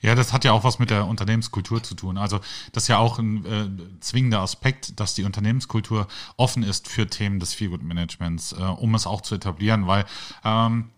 Ja, 0.02 0.16
das 0.16 0.32
hat 0.32 0.46
ja 0.46 0.54
auch 0.54 0.64
was 0.64 0.80
mit 0.80 0.90
der 0.90 1.08
Unternehmenskultur 1.08 1.84
zu 1.84 1.94
tun. 1.94 2.18
Also 2.18 2.40
das 2.72 2.84
ist 2.84 2.88
ja 2.88 2.98
auch 2.98 3.20
ein 3.20 3.46
äh, 3.46 3.68
zwingender 4.00 4.40
Aspekt, 4.40 5.00
dass 5.00 5.14
die 5.14 5.26
Unternehmenskultur 5.26 6.08
offen 6.38 6.64
ist 6.64 6.88
für 6.88 7.08
Themen 7.08 7.40
des 7.40 7.54
Feelgood-Managements, 7.54 8.54
äh, 8.54 8.64
um 8.64 8.96
es 8.96 9.06
auch 9.06 9.22
zu 9.22 9.36
etablieren, 9.36 9.88
weil 9.88 10.06
ähm, 10.46 10.92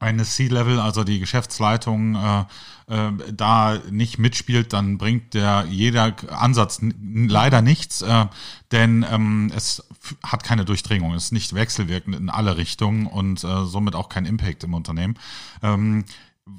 eine 0.00 0.24
C-Level, 0.24 0.80
also 0.80 1.04
die 1.04 1.20
Geschäftsleitung, 1.20 2.14
äh, 2.14 2.44
äh, 2.86 3.12
da 3.32 3.78
nicht 3.90 4.18
mitspielt, 4.18 4.72
dann 4.72 4.96
bringt 4.96 5.34
der 5.34 5.66
jeder 5.68 6.14
Ansatz 6.30 6.80
leider 6.82 7.60
nichts, 7.62 8.00
äh, 8.00 8.26
denn 8.72 9.04
ähm, 9.10 9.52
es 9.54 9.84
hat 10.24 10.42
keine 10.42 10.64
Durchdringung, 10.64 11.14
es 11.14 11.24
ist 11.24 11.32
nicht 11.32 11.54
wechselwirkend 11.54 12.16
in 12.16 12.30
alle 12.30 12.56
Richtungen 12.56 13.06
und 13.06 13.44
äh, 13.44 13.64
somit 13.66 13.94
auch 13.94 14.08
kein 14.08 14.24
Impact 14.24 14.64
im 14.64 14.72
Unternehmen. 14.72 15.18
Ähm, 15.62 16.06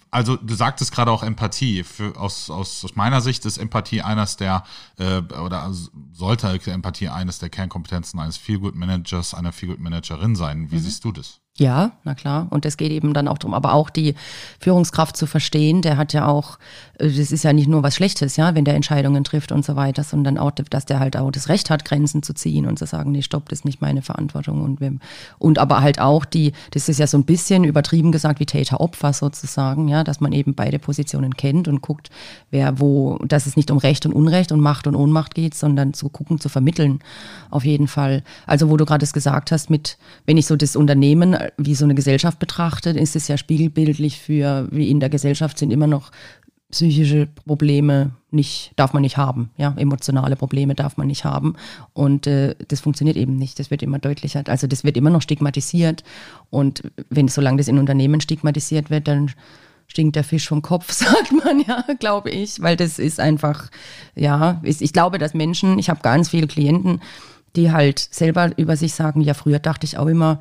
also 0.09 0.35
du 0.35 0.53
sagtest 0.55 0.91
gerade 0.91 1.11
auch 1.11 1.23
Empathie. 1.23 1.83
Für, 1.83 2.17
aus, 2.17 2.49
aus, 2.49 2.83
aus 2.83 2.95
meiner 2.95 3.21
Sicht 3.21 3.45
ist 3.45 3.57
Empathie 3.57 4.01
eines 4.01 4.37
der, 4.37 4.63
äh, 4.97 5.19
oder 5.19 5.71
sollte 6.13 6.59
Empathie 6.71 7.09
eines 7.09 7.39
der 7.39 7.49
Kernkompetenzen 7.49 8.19
eines 8.19 8.37
Feelgood-Managers, 8.37 9.33
einer 9.33 9.51
Feelgood-Managerin 9.51 10.35
sein. 10.35 10.71
Wie 10.71 10.75
mhm. 10.75 10.79
siehst 10.79 11.03
du 11.03 11.11
das? 11.11 11.41
Ja, 11.61 11.91
na 12.05 12.15
klar. 12.15 12.47
Und 12.49 12.65
es 12.65 12.75
geht 12.75 12.91
eben 12.91 13.13
dann 13.13 13.27
auch 13.27 13.37
darum, 13.37 13.53
aber 13.53 13.75
auch 13.75 13.91
die 13.91 14.15
Führungskraft 14.59 15.15
zu 15.15 15.27
verstehen, 15.27 15.83
der 15.83 15.95
hat 15.95 16.11
ja 16.11 16.25
auch, 16.25 16.57
das 16.97 17.31
ist 17.31 17.43
ja 17.43 17.53
nicht 17.53 17.67
nur 17.67 17.83
was 17.83 17.93
Schlechtes, 17.93 18.35
ja, 18.35 18.55
wenn 18.55 18.65
der 18.65 18.73
Entscheidungen 18.73 19.23
trifft 19.23 19.51
und 19.51 19.63
so 19.63 19.75
weiter, 19.75 20.03
sondern 20.03 20.39
auch, 20.39 20.49
dass 20.49 20.85
der 20.87 20.99
halt 20.99 21.15
auch 21.17 21.29
das 21.29 21.49
Recht 21.49 21.69
hat, 21.69 21.85
Grenzen 21.85 22.23
zu 22.23 22.33
ziehen 22.33 22.65
und 22.65 22.79
zu 22.79 22.87
sagen, 22.87 23.11
nee, 23.11 23.21
stopp, 23.21 23.47
das 23.49 23.59
ist 23.59 23.65
nicht 23.65 23.79
meine 23.79 24.01
Verantwortung. 24.01 24.63
Und, 24.63 24.81
wir, 24.81 24.93
und 25.37 25.59
aber 25.59 25.81
halt 25.81 25.99
auch 25.99 26.25
die, 26.25 26.53
das 26.71 26.89
ist 26.89 26.97
ja 26.97 27.05
so 27.05 27.15
ein 27.15 27.25
bisschen 27.25 27.63
übertrieben 27.63 28.11
gesagt 28.11 28.39
wie 28.39 28.47
Täter-Opfer 28.47 29.13
sozusagen, 29.13 29.87
ja, 29.87 30.03
dass 30.03 30.19
man 30.19 30.31
eben 30.31 30.55
beide 30.55 30.79
Positionen 30.79 31.35
kennt 31.35 31.67
und 31.67 31.83
guckt, 31.83 32.09
wer 32.49 32.79
wo, 32.79 33.19
dass 33.19 33.45
es 33.45 33.55
nicht 33.55 33.69
um 33.69 33.77
Recht 33.77 34.07
und 34.07 34.13
Unrecht 34.13 34.51
und 34.51 34.61
Macht 34.61 34.87
und 34.87 34.95
Ohnmacht 34.95 35.35
geht, 35.35 35.53
sondern 35.53 35.93
zu 35.93 36.09
gucken, 36.09 36.39
zu 36.39 36.49
vermitteln. 36.49 37.01
Auf 37.51 37.65
jeden 37.65 37.87
Fall. 37.87 38.23
Also, 38.47 38.71
wo 38.71 38.77
du 38.77 38.85
gerade 38.85 39.03
es 39.03 39.13
gesagt 39.13 39.51
hast, 39.51 39.69
mit, 39.69 39.99
wenn 40.25 40.37
ich 40.37 40.47
so 40.47 40.55
das 40.55 40.75
Unternehmen 40.75 41.37
wie 41.57 41.75
so 41.75 41.85
eine 41.85 41.95
Gesellschaft 41.95 42.39
betrachtet, 42.39 42.97
ist 42.97 43.15
es 43.15 43.27
ja 43.27 43.37
spiegelbildlich 43.37 44.19
für, 44.19 44.67
wie 44.71 44.89
in 44.89 44.99
der 44.99 45.09
Gesellschaft 45.09 45.57
sind 45.57 45.71
immer 45.71 45.87
noch 45.87 46.11
psychische 46.71 47.27
Probleme 47.27 48.11
nicht, 48.31 48.71
darf 48.77 48.93
man 48.93 49.01
nicht 49.01 49.17
haben, 49.17 49.51
ja, 49.57 49.73
emotionale 49.77 50.37
Probleme 50.37 50.73
darf 50.73 50.97
man 50.97 51.07
nicht 51.07 51.25
haben. 51.25 51.55
Und 51.93 52.27
äh, 52.27 52.55
das 52.69 52.79
funktioniert 52.79 53.17
eben 53.17 53.35
nicht, 53.35 53.59
das 53.59 53.69
wird 53.69 53.83
immer 53.83 53.99
deutlicher, 53.99 54.43
also 54.47 54.67
das 54.67 54.83
wird 54.83 54.97
immer 54.97 55.09
noch 55.09 55.21
stigmatisiert. 55.21 56.03
Und 56.49 56.83
wenn, 57.09 57.27
solange 57.27 57.57
das 57.57 57.67
in 57.67 57.77
Unternehmen 57.77 58.21
stigmatisiert 58.21 58.89
wird, 58.89 59.07
dann 59.07 59.31
stinkt 59.87 60.15
der 60.15 60.23
Fisch 60.23 60.47
vom 60.47 60.61
Kopf, 60.61 60.91
sagt 60.93 61.33
man 61.43 61.59
ja, 61.59 61.83
glaube 61.99 62.29
ich, 62.29 62.61
weil 62.61 62.77
das 62.77 62.99
ist 62.99 63.19
einfach, 63.19 63.69
ja, 64.15 64.61
ich, 64.63 64.81
ich 64.81 64.93
glaube, 64.93 65.17
dass 65.17 65.33
Menschen, 65.33 65.77
ich 65.77 65.89
habe 65.89 66.01
ganz 66.01 66.29
viele 66.29 66.47
Klienten, 66.47 67.01
die 67.57 67.71
halt 67.71 67.99
selber 67.99 68.57
über 68.57 68.77
sich 68.77 68.93
sagen, 68.93 69.19
ja, 69.19 69.33
früher 69.33 69.59
dachte 69.59 69.85
ich 69.85 69.97
auch 69.97 70.07
immer, 70.07 70.39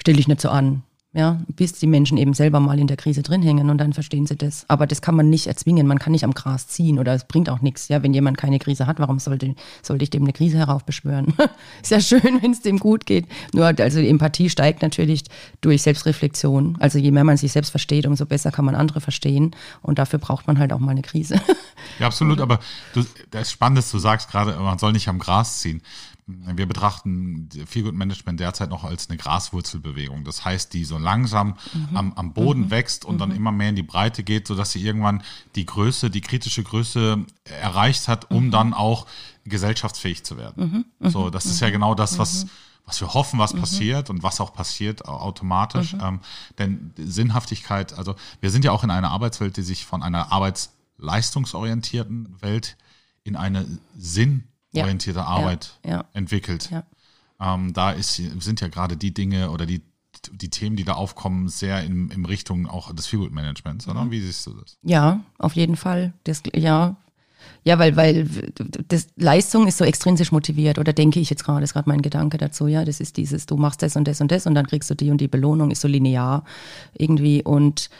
stell 0.00 0.16
dich 0.16 0.28
nicht 0.28 0.40
so 0.40 0.48
an. 0.48 0.82
Ja, 1.12 1.40
bis 1.48 1.72
die 1.72 1.88
Menschen 1.88 2.18
eben 2.18 2.34
selber 2.34 2.60
mal 2.60 2.78
in 2.78 2.86
der 2.86 2.96
Krise 2.96 3.24
drin 3.24 3.42
hängen 3.42 3.68
und 3.68 3.78
dann 3.78 3.92
verstehen 3.92 4.26
sie 4.26 4.36
das. 4.36 4.64
Aber 4.68 4.86
das 4.86 5.02
kann 5.02 5.16
man 5.16 5.28
nicht 5.28 5.48
erzwingen, 5.48 5.88
man 5.88 5.98
kann 5.98 6.12
nicht 6.12 6.22
am 6.22 6.34
Gras 6.34 6.68
ziehen 6.68 7.00
oder 7.00 7.12
es 7.14 7.24
bringt 7.24 7.50
auch 7.50 7.62
nichts. 7.62 7.88
Ja, 7.88 8.04
wenn 8.04 8.14
jemand 8.14 8.38
keine 8.38 8.60
Krise 8.60 8.86
hat, 8.86 9.00
warum 9.00 9.18
sollte, 9.18 9.56
sollte 9.82 10.04
ich 10.04 10.10
dem 10.10 10.22
eine 10.22 10.32
Krise 10.32 10.58
heraufbeschwören? 10.58 11.34
Ist 11.82 11.90
ja 11.90 12.00
schön, 12.00 12.40
wenn 12.40 12.52
es 12.52 12.60
dem 12.60 12.78
gut 12.78 13.06
geht. 13.06 13.26
Nur, 13.52 13.66
also 13.66 13.98
die 13.98 14.08
Empathie 14.08 14.50
steigt 14.50 14.82
natürlich 14.82 15.24
durch 15.62 15.82
Selbstreflexion. 15.82 16.76
Also 16.78 17.00
je 17.00 17.10
mehr 17.10 17.24
man 17.24 17.36
sich 17.36 17.50
selbst 17.50 17.70
versteht, 17.70 18.06
umso 18.06 18.24
besser 18.24 18.52
kann 18.52 18.64
man 18.64 18.76
andere 18.76 19.00
verstehen. 19.00 19.50
Und 19.82 19.98
dafür 19.98 20.20
braucht 20.20 20.46
man 20.46 20.60
halt 20.60 20.72
auch 20.72 20.78
mal 20.78 20.92
eine 20.92 21.02
Krise. 21.02 21.40
Ja, 21.98 22.06
absolut. 22.06 22.40
Aber 22.40 22.60
du, 22.92 23.04
das 23.30 23.42
ist 23.42 23.52
spannend, 23.52 23.78
dass 23.78 23.90
du 23.90 23.98
sagst 23.98 24.30
gerade, 24.30 24.54
man 24.58 24.78
soll 24.78 24.92
nicht 24.92 25.08
am 25.08 25.18
Gras 25.18 25.60
ziehen. 25.60 25.82
Wir 26.54 26.66
betrachten 26.66 27.48
Feelgood 27.66 27.94
Management 27.94 28.40
derzeit 28.40 28.70
noch 28.70 28.84
als 28.84 29.08
eine 29.08 29.18
Graswurzelbewegung. 29.18 30.24
Das 30.24 30.44
heißt, 30.44 30.72
die 30.72 30.84
so 30.84 30.98
langsam 30.98 31.56
mhm. 31.72 31.96
am, 31.96 32.12
am, 32.14 32.32
Boden 32.32 32.62
mhm. 32.62 32.70
wächst 32.70 33.04
und 33.04 33.16
mhm. 33.16 33.18
dann 33.18 33.30
immer 33.32 33.52
mehr 33.52 33.70
in 33.70 33.76
die 33.76 33.82
Breite 33.82 34.22
geht, 34.22 34.46
sodass 34.46 34.72
sie 34.72 34.82
irgendwann 34.82 35.22
die 35.54 35.66
Größe, 35.66 36.10
die 36.10 36.20
kritische 36.20 36.62
Größe 36.62 37.24
erreicht 37.44 38.08
hat, 38.08 38.30
um 38.30 38.46
mhm. 38.46 38.50
dann 38.50 38.74
auch 38.74 39.06
gesellschaftsfähig 39.44 40.24
zu 40.24 40.36
werden. 40.36 40.86
Mhm. 40.98 41.06
Mhm. 41.06 41.10
So, 41.10 41.30
das 41.30 41.46
ist 41.46 41.60
ja 41.60 41.70
genau 41.70 41.94
das, 41.94 42.18
was 42.18 42.46
was 42.90 43.00
wir 43.00 43.14
hoffen, 43.14 43.38
was 43.38 43.54
passiert 43.54 44.10
und 44.10 44.24
was 44.24 44.40
auch 44.40 44.52
passiert 44.52 45.06
automatisch. 45.06 45.94
Ähm, 46.00 46.18
denn 46.58 46.92
Sinnhaftigkeit, 46.96 47.96
also 47.96 48.16
wir 48.40 48.50
sind 48.50 48.64
ja 48.64 48.72
auch 48.72 48.82
in 48.82 48.90
einer 48.90 49.12
Arbeitswelt, 49.12 49.56
die 49.56 49.62
sich 49.62 49.86
von 49.86 50.02
einer 50.02 50.32
arbeitsleistungsorientierten 50.32 52.42
Welt 52.42 52.76
in 53.22 53.36
eine 53.36 53.64
Sinn 53.96 54.42
orientierte 54.74 55.24
Arbeit 55.24 55.78
ja, 55.84 55.90
ja. 55.90 56.04
entwickelt. 56.12 56.70
Ja. 56.70 56.84
Ähm, 57.40 57.72
da 57.72 57.92
ist, 57.92 58.14
sind 58.16 58.60
ja 58.60 58.68
gerade 58.68 58.96
die 58.96 59.14
Dinge 59.14 59.50
oder 59.50 59.66
die, 59.66 59.82
die 60.32 60.50
Themen, 60.50 60.76
die 60.76 60.84
da 60.84 60.94
aufkommen, 60.94 61.48
sehr 61.48 61.82
in, 61.82 62.10
in 62.10 62.24
Richtung 62.24 62.66
auch 62.66 62.94
des 62.94 63.06
Feelgood 63.06 63.32
Managements, 63.32 63.88
oder? 63.88 64.04
Mhm. 64.04 64.10
Wie 64.10 64.20
siehst 64.20 64.46
du 64.46 64.54
das? 64.54 64.78
Ja, 64.82 65.20
auf 65.38 65.54
jeden 65.54 65.76
Fall. 65.76 66.12
Das, 66.24 66.42
ja, 66.54 66.96
ja, 67.64 67.78
weil, 67.78 67.96
weil 67.96 68.28
das, 68.88 69.08
Leistung 69.16 69.66
ist 69.66 69.78
so 69.78 69.84
extrinsisch 69.84 70.32
motiviert 70.32 70.78
oder 70.78 70.92
denke 70.92 71.20
ich 71.20 71.30
jetzt 71.30 71.44
gerade, 71.44 71.62
ist 71.62 71.72
gerade 71.72 71.88
mein 71.88 72.02
Gedanke 72.02 72.38
dazu, 72.38 72.66
ja, 72.66 72.84
das 72.84 73.00
ist 73.00 73.16
dieses, 73.16 73.46
du 73.46 73.56
machst 73.56 73.82
das 73.82 73.96
und 73.96 74.08
das 74.08 74.20
und 74.20 74.30
das 74.30 74.46
und 74.46 74.54
dann 74.54 74.66
kriegst 74.66 74.90
du 74.90 74.94
die 74.94 75.10
und 75.10 75.20
die 75.20 75.28
Belohnung, 75.28 75.70
ist 75.70 75.80
so 75.80 75.88
linear 75.88 76.44
irgendwie 76.94 77.42
und 77.42 77.90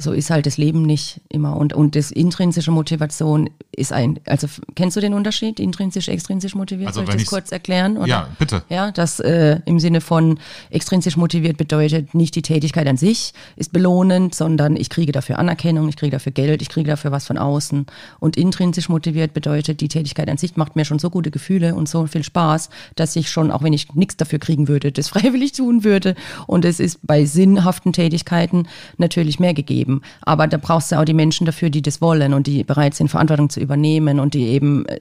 so 0.00 0.12
ist 0.12 0.30
halt 0.30 0.46
das 0.46 0.56
Leben 0.56 0.82
nicht 0.82 1.20
immer. 1.28 1.56
Und, 1.56 1.72
und 1.72 1.94
das 1.94 2.10
intrinsische 2.10 2.70
Motivation 2.70 3.50
ist 3.72 3.92
ein, 3.92 4.18
also 4.26 4.46
kennst 4.74 4.96
du 4.96 5.00
den 5.00 5.14
Unterschied, 5.14 5.60
intrinsisch, 5.60 6.08
extrinsisch 6.08 6.54
motiviert? 6.54 6.88
Also, 6.88 7.04
Soll 7.04 7.14
ich 7.14 7.22
das 7.22 7.30
kurz 7.30 7.52
erklären? 7.52 7.96
Oder? 7.96 8.06
Ja, 8.06 8.28
bitte. 8.38 8.62
Ja, 8.68 8.90
das 8.92 9.20
äh, 9.20 9.60
im 9.66 9.78
Sinne 9.78 10.00
von 10.00 10.38
extrinsisch 10.70 11.16
motiviert 11.16 11.56
bedeutet 11.56 12.14
nicht 12.14 12.34
die 12.34 12.42
Tätigkeit 12.42 12.86
an 12.86 12.96
sich 12.96 13.32
ist 13.56 13.72
belohnend, 13.72 14.34
sondern 14.34 14.76
ich 14.76 14.90
kriege 14.90 15.12
dafür 15.12 15.38
Anerkennung, 15.38 15.88
ich 15.88 15.96
kriege 15.96 16.12
dafür 16.12 16.32
Geld, 16.32 16.62
ich 16.62 16.68
kriege 16.68 16.88
dafür 16.88 17.12
was 17.12 17.26
von 17.26 17.38
außen. 17.38 17.86
Und 18.18 18.36
intrinsisch 18.36 18.88
motiviert 18.88 19.34
bedeutet, 19.34 19.80
die 19.80 19.88
Tätigkeit 19.88 20.28
an 20.28 20.38
sich 20.38 20.56
macht 20.56 20.76
mir 20.76 20.84
schon 20.84 20.98
so 20.98 21.10
gute 21.10 21.30
Gefühle 21.30 21.74
und 21.74 21.88
so 21.88 22.06
viel 22.06 22.24
Spaß, 22.24 22.70
dass 22.96 23.16
ich 23.16 23.30
schon, 23.30 23.50
auch 23.50 23.62
wenn 23.62 23.72
ich 23.72 23.94
nichts 23.94 24.16
dafür 24.16 24.38
kriegen 24.38 24.68
würde, 24.68 24.92
das 24.92 25.08
freiwillig 25.10 25.52
tun 25.52 25.84
würde. 25.84 26.14
Und 26.46 26.64
es 26.64 26.80
ist 26.80 26.98
bei 27.02 27.24
sinnhaften 27.24 27.92
Tätigkeiten 27.92 28.66
natürlich 28.96 29.38
mehr 29.38 29.54
gegeben 29.54 29.89
geben. 29.90 30.02
Aber 30.22 30.46
da 30.46 30.56
brauchst 30.56 30.92
du 30.92 30.98
auch 30.98 31.04
die 31.04 31.14
Menschen 31.14 31.44
dafür, 31.46 31.70
die 31.70 31.82
das 31.82 32.00
wollen 32.00 32.34
und 32.34 32.46
die 32.46 32.64
bereit 32.64 32.94
sind, 32.94 33.08
Verantwortung 33.08 33.50
zu 33.50 33.60
übernehmen 33.60 34.20
und 34.20 34.34
die 34.34 34.46
eben, 34.48 34.86
äh, 34.86 35.00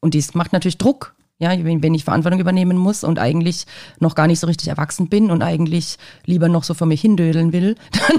und 0.00 0.14
dies 0.14 0.34
macht 0.34 0.52
natürlich 0.52 0.78
Druck 0.78 1.14
ja, 1.42 1.52
wenn 1.64 1.94
ich 1.94 2.04
Verantwortung 2.04 2.38
übernehmen 2.38 2.76
muss 2.76 3.02
und 3.02 3.18
eigentlich 3.18 3.64
noch 3.98 4.14
gar 4.14 4.26
nicht 4.26 4.40
so 4.40 4.46
richtig 4.46 4.68
erwachsen 4.68 5.08
bin 5.08 5.30
und 5.30 5.40
eigentlich 5.40 5.96
lieber 6.26 6.50
noch 6.50 6.64
so 6.64 6.74
vor 6.74 6.86
mir 6.86 6.98
hindödeln 6.98 7.54
will, 7.54 7.76
dann, 7.92 8.18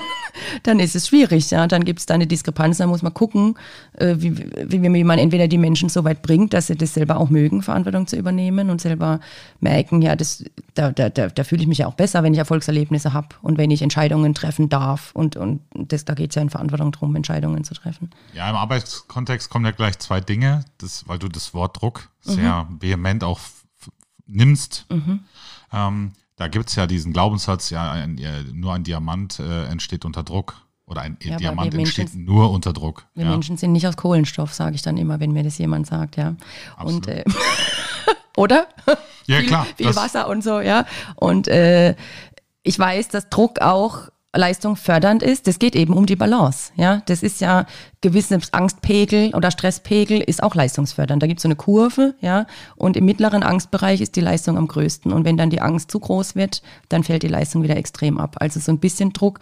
dann 0.63 0.79
ist 0.79 0.95
es 0.95 1.07
schwierig. 1.07 1.49
Ja, 1.51 1.67
dann 1.67 1.83
gibt 1.83 1.99
es 1.99 2.05
da 2.05 2.13
eine 2.13 2.27
Diskrepanz. 2.27 2.77
Da 2.77 2.87
muss 2.87 3.01
man 3.01 3.13
gucken, 3.13 3.55
äh, 3.93 4.15
wie, 4.17 4.37
wie, 4.37 4.81
wie 4.81 5.03
man 5.03 5.19
entweder 5.19 5.47
die 5.47 5.57
Menschen 5.57 5.89
so 5.89 6.03
weit 6.03 6.21
bringt, 6.21 6.53
dass 6.53 6.67
sie 6.67 6.75
das 6.75 6.93
selber 6.93 7.17
auch 7.17 7.29
mögen, 7.29 7.61
Verantwortung 7.61 8.07
zu 8.07 8.15
übernehmen 8.15 8.69
und 8.69 8.81
selber 8.81 9.19
merken, 9.59 10.01
ja, 10.01 10.15
das, 10.15 10.43
da, 10.73 10.91
da, 10.91 11.09
da, 11.09 11.27
da 11.27 11.43
fühle 11.43 11.61
ich 11.61 11.67
mich 11.67 11.79
ja 11.79 11.87
auch 11.87 11.95
besser, 11.95 12.23
wenn 12.23 12.33
ich 12.33 12.39
Erfolgserlebnisse 12.39 13.13
habe 13.13 13.29
und 13.41 13.57
wenn 13.57 13.71
ich 13.71 13.81
Entscheidungen 13.81 14.33
treffen 14.33 14.69
darf. 14.69 15.11
Und, 15.13 15.35
und 15.35 15.61
das, 15.73 16.05
da 16.05 16.13
geht 16.13 16.31
es 16.31 16.35
ja 16.35 16.41
in 16.41 16.49
Verantwortung 16.49 16.91
darum, 16.91 17.15
Entscheidungen 17.15 17.63
zu 17.63 17.73
treffen. 17.73 18.09
Ja, 18.33 18.49
im 18.49 18.55
Arbeitskontext 18.55 19.49
kommen 19.49 19.65
ja 19.65 19.71
gleich 19.71 19.99
zwei 19.99 20.21
Dinge, 20.21 20.65
das, 20.77 21.07
weil 21.07 21.19
du 21.19 21.27
das 21.27 21.53
Wort 21.53 21.81
Druck 21.81 22.09
sehr 22.21 22.67
mhm. 22.69 22.81
vehement 22.81 23.23
auch 23.23 23.39
nimmst. 24.27 24.85
Mhm. 24.89 25.21
Ähm, 25.73 26.11
da 26.41 26.47
gibt 26.47 26.69
es 26.69 26.75
ja 26.75 26.87
diesen 26.87 27.13
Glaubenssatz, 27.13 27.69
ja, 27.69 27.91
ein, 27.91 28.19
nur 28.51 28.73
ein 28.73 28.83
Diamant 28.83 29.39
äh, 29.39 29.65
entsteht 29.65 30.05
unter 30.05 30.23
Druck. 30.23 30.55
Oder 30.87 31.01
ein 31.01 31.15
ja, 31.21 31.37
Diamant 31.37 31.71
entsteht 31.75 32.15
nur 32.15 32.49
unter 32.49 32.73
Druck. 32.73 33.05
Wir 33.13 33.25
ja. 33.25 33.29
Menschen 33.29 33.57
sind 33.57 33.73
nicht 33.73 33.85
aus 33.85 33.95
Kohlenstoff, 33.95 34.51
sage 34.51 34.73
ich 34.73 34.81
dann 34.81 34.97
immer, 34.97 35.19
wenn 35.19 35.33
mir 35.33 35.43
das 35.43 35.59
jemand 35.59 35.85
sagt, 35.85 36.17
ja. 36.17 36.35
Und 36.83 37.07
äh, 37.07 37.23
oder? 38.37 38.67
Ja, 39.27 39.37
viel, 39.37 39.47
klar. 39.47 39.67
Viel 39.77 39.95
Wasser 39.95 40.27
und 40.27 40.43
so, 40.43 40.59
ja. 40.59 40.87
Und 41.15 41.47
äh, 41.47 41.95
ich 42.63 42.79
weiß, 42.79 43.09
dass 43.09 43.29
Druck 43.29 43.61
auch 43.61 44.09
Leistung 44.33 44.77
fördernd 44.77 45.23
ist. 45.23 45.47
Das 45.47 45.59
geht 45.59 45.75
eben 45.75 45.93
um 45.93 46.05
die 46.05 46.15
Balance. 46.15 46.71
Ja, 46.75 47.01
das 47.05 47.21
ist 47.21 47.41
ja 47.41 47.65
gewisse 47.99 48.39
Angstpegel 48.51 49.35
oder 49.35 49.51
Stresspegel 49.51 50.21
ist 50.21 50.41
auch 50.41 50.55
leistungsfördernd. 50.55 51.21
Da 51.21 51.27
gibt 51.27 51.39
es 51.39 51.43
so 51.43 51.47
eine 51.47 51.55
Kurve, 51.55 52.15
ja, 52.19 52.47
und 52.75 52.97
im 52.97 53.05
mittleren 53.05 53.43
Angstbereich 53.43 54.01
ist 54.01 54.15
die 54.15 54.21
Leistung 54.21 54.57
am 54.57 54.67
größten. 54.67 55.11
Und 55.11 55.23
wenn 55.25 55.37
dann 55.37 55.49
die 55.49 55.61
Angst 55.61 55.91
zu 55.91 55.99
groß 55.99 56.35
wird, 56.35 56.63
dann 56.89 57.03
fällt 57.03 57.23
die 57.23 57.27
Leistung 57.27 57.61
wieder 57.61 57.75
extrem 57.75 58.17
ab. 58.17 58.37
Also 58.39 58.59
so 58.59 58.71
ein 58.71 58.79
bisschen 58.79 59.13
Druck 59.13 59.39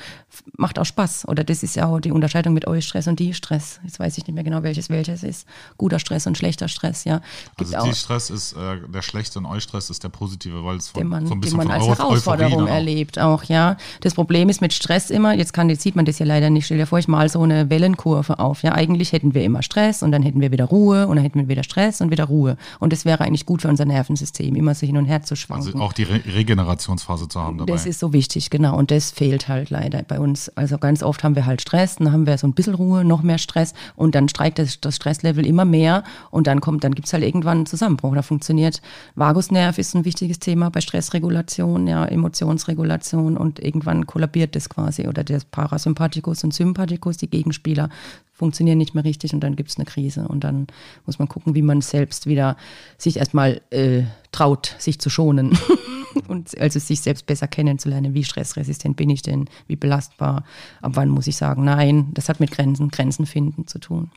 macht 0.58 0.77
auch 0.77 0.86
Spaß. 0.86 1.27
Oder 1.27 1.43
das 1.43 1.63
ist 1.63 1.75
ja 1.75 1.88
auch 1.88 2.00
die 2.00 2.12
Unterscheidung 2.12 2.53
mit 2.53 2.67
Eustress 2.67 3.08
und 3.08 3.19
Die-Stress. 3.19 3.79
Jetzt 3.84 4.00
weiß 4.00 4.17
ich 4.17 4.27
nicht 4.27 4.36
mehr 4.36 4.43
genau, 4.43 4.63
welches 4.63 4.89
welches 4.89 5.24
ist. 5.24 5.48
Guter 5.77 6.00
Stress 6.00 6.27
und 6.27 6.38
schlechter 6.38 6.67
Stress, 6.67 7.05
ja. 7.05 7.22
Gibt 7.58 7.74
also 7.74 7.88
Die-Stress 7.88 8.29
ist 8.29 8.53
äh, 8.53 8.77
der 8.88 9.01
schlechte 9.03 9.39
und 9.39 9.46
Eustress 9.46 9.89
ist 9.89 10.03
der 10.03 10.10
positive, 10.10 10.65
weil 10.65 10.77
es 10.77 10.89
von, 10.89 11.08
man, 11.08 11.27
so 11.27 11.34
ein 11.34 11.39
bisschen 11.39 11.60
den 11.60 11.67
man 11.67 11.77
als 11.77 11.88
Herausforderung 11.88 12.67
erlebt 12.67 13.19
auch, 13.19 13.43
ja. 13.46 13.77
Das 14.01 14.15
Problem 14.15 14.50
ist 14.50 14.60
mit 14.60 14.74
Stress 14.79 15.09
immer, 15.09 15.33
jetzt 15.33 15.53
kann, 15.53 15.69
jetzt 15.69 15.81
sieht 15.81 15.95
man 15.95 16.05
das 16.05 16.19
ja 16.19 16.25
leider 16.25 16.50
nicht, 16.50 16.65
stell 16.65 16.77
dir 16.77 16.88
vor, 16.88 17.00
ich 17.00 17.07
mal 17.07 17.29
so 17.29 17.41
eine 17.41 17.69
Wellenkurve 17.69 18.39
auf 18.39 18.50
auf. 18.50 18.63
Ja, 18.63 18.74
eigentlich 18.74 19.13
hätten 19.13 19.33
wir 19.33 19.43
immer 19.43 19.62
Stress 19.63 20.03
und 20.03 20.12
dann 20.12 20.24
hätten 20.24 20.41
wir 20.41 20.51
wieder 20.51 20.65
Ruhe 20.65 21.07
und 21.07 21.15
dann 21.15 21.24
hätten 21.24 21.39
wir 21.39 21.48
wieder 21.48 21.63
Stress 21.63 22.01
und 22.01 22.12
wieder 22.12 22.25
Ruhe. 22.25 22.57
Und 22.79 22.91
das 22.91 23.05
wäre 23.05 23.21
eigentlich 23.21 23.45
gut 23.45 23.62
für 23.62 23.67
unser 23.67 23.86
Nervensystem, 23.86 24.55
immer 24.55 24.75
so 24.75 24.86
hin 24.86 24.98
und 24.98 25.05
her 25.05 25.21
zu 25.24 25.36
schwanken. 25.36 25.67
Also 25.67 25.79
auch 25.79 25.93
die 25.93 26.03
Re 26.03 26.21
Regenerationsphase 26.25 27.27
zu 27.27 27.39
haben 27.39 27.57
dabei. 27.57 27.71
Das 27.71 27.86
ist 27.86 28.00
so 28.00 28.13
wichtig, 28.13 28.50
genau. 28.50 28.77
Und 28.77 28.91
das 28.91 29.12
fehlt 29.12 29.48
halt 29.48 29.69
leider 29.69 30.03
bei 30.03 30.19
uns. 30.19 30.50
Also 30.50 30.77
ganz 30.77 31.03
oft 31.03 31.24
haben 31.24 31.36
wir 31.36 31.45
halt 31.45 31.62
Stress, 31.62 31.95
dann 31.95 32.12
haben 32.12 32.25
wir 32.25 32.38
so 32.38 32.48
ein 32.48 32.53
bisschen 32.53 32.75
Ruhe, 32.75 33.05
noch 33.05 33.21
mehr 33.21 33.38
Stress 33.38 33.74
und 33.95 34.15
dann 34.15 34.27
steigt 34.29 34.59
das, 34.59 34.79
das 34.81 34.95
Stresslevel 34.95 35.45
immer 35.45 35.65
mehr 35.65 36.03
und 36.31 36.48
dann 36.48 36.62
kommt, 36.62 36.83
dann 36.83 36.95
gibt 36.95 37.07
es 37.07 37.13
halt 37.13 37.24
irgendwann 37.24 37.59
einen 37.59 37.65
Zusammenbruch. 37.65 38.15
Da 38.15 38.21
funktioniert 38.21 38.81
Vagusnerv 39.15 39.77
ist 39.77 39.95
ein 39.95 40.05
wichtiges 40.05 40.39
Thema 40.39 40.69
bei 40.69 40.81
Stressregulation, 40.81 41.88
ja, 41.88 42.05
Emotionsregulation 42.05 43.38
und 43.38 43.59
irgendwann 43.59 44.07
kollabiert 44.07 44.55
das 44.55 44.68
quasi 44.69 45.07
oder 45.07 45.23
der 45.23 45.41
Parasympathikus 45.51 46.43
und 46.43 46.53
Sympathikus, 46.53 47.17
die 47.17 47.29
Gegenspieler, 47.29 47.89
funktionieren 48.33 48.77
nicht 48.77 48.95
mehr 48.95 49.03
richtig 49.03 49.33
und 49.33 49.41
dann 49.41 49.55
gibt 49.55 49.69
es 49.69 49.77
eine 49.77 49.85
Krise. 49.85 50.27
Und 50.27 50.43
dann 50.43 50.67
muss 51.05 51.19
man 51.19 51.27
gucken, 51.27 51.55
wie 51.55 51.61
man 51.61 51.81
selbst 51.81 52.25
wieder 52.25 52.55
sich 52.97 53.17
erstmal 53.17 53.61
äh, 53.69 54.03
traut, 54.31 54.75
sich 54.79 54.99
zu 54.99 55.09
schonen. 55.09 55.57
und 56.27 56.57
also 56.59 56.79
sich 56.79 57.01
selbst 57.01 57.25
besser 57.25 57.47
kennenzulernen. 57.47 58.13
Wie 58.13 58.23
stressresistent 58.23 58.95
bin 58.95 59.09
ich 59.09 59.21
denn? 59.21 59.49
Wie 59.67 59.75
belastbar? 59.75 60.43
Ab 60.81 60.91
wann 60.95 61.09
muss 61.09 61.27
ich 61.27 61.35
sagen, 61.35 61.63
nein, 61.63 62.09
das 62.13 62.29
hat 62.29 62.39
mit 62.39 62.51
Grenzen, 62.51 62.89
Grenzen 62.89 63.25
finden 63.25 63.67
zu 63.67 63.79
tun. 63.79 64.11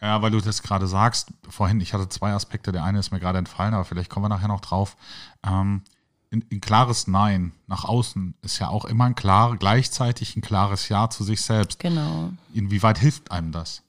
Ja, 0.00 0.20
weil 0.20 0.30
du 0.30 0.40
das 0.40 0.62
gerade 0.62 0.86
sagst, 0.86 1.32
vorhin, 1.48 1.80
ich 1.80 1.94
hatte 1.94 2.08
zwei 2.08 2.32
Aspekte. 2.32 2.70
Der 2.70 2.84
eine 2.84 2.98
ist 2.98 3.12
mir 3.12 3.20
gerade 3.20 3.38
entfallen, 3.38 3.74
aber 3.74 3.84
vielleicht 3.84 4.10
kommen 4.10 4.24
wir 4.24 4.28
nachher 4.28 4.48
noch 4.48 4.60
drauf. 4.60 4.96
Ähm, 5.44 5.82
ein, 6.32 6.60
klares 6.60 7.06
Nein 7.06 7.52
nach 7.66 7.84
außen 7.84 8.34
ist 8.42 8.58
ja 8.58 8.68
auch 8.68 8.84
immer 8.84 9.04
ein 9.04 9.14
klar, 9.14 9.56
gleichzeitig 9.56 10.36
ein 10.36 10.42
klares 10.42 10.88
Ja 10.88 11.08
zu 11.08 11.24
sich 11.24 11.42
selbst. 11.42 11.78
Genau. 11.78 12.30
Inwieweit 12.52 12.98
hilft 12.98 13.30
einem 13.30 13.52
das? 13.52 13.82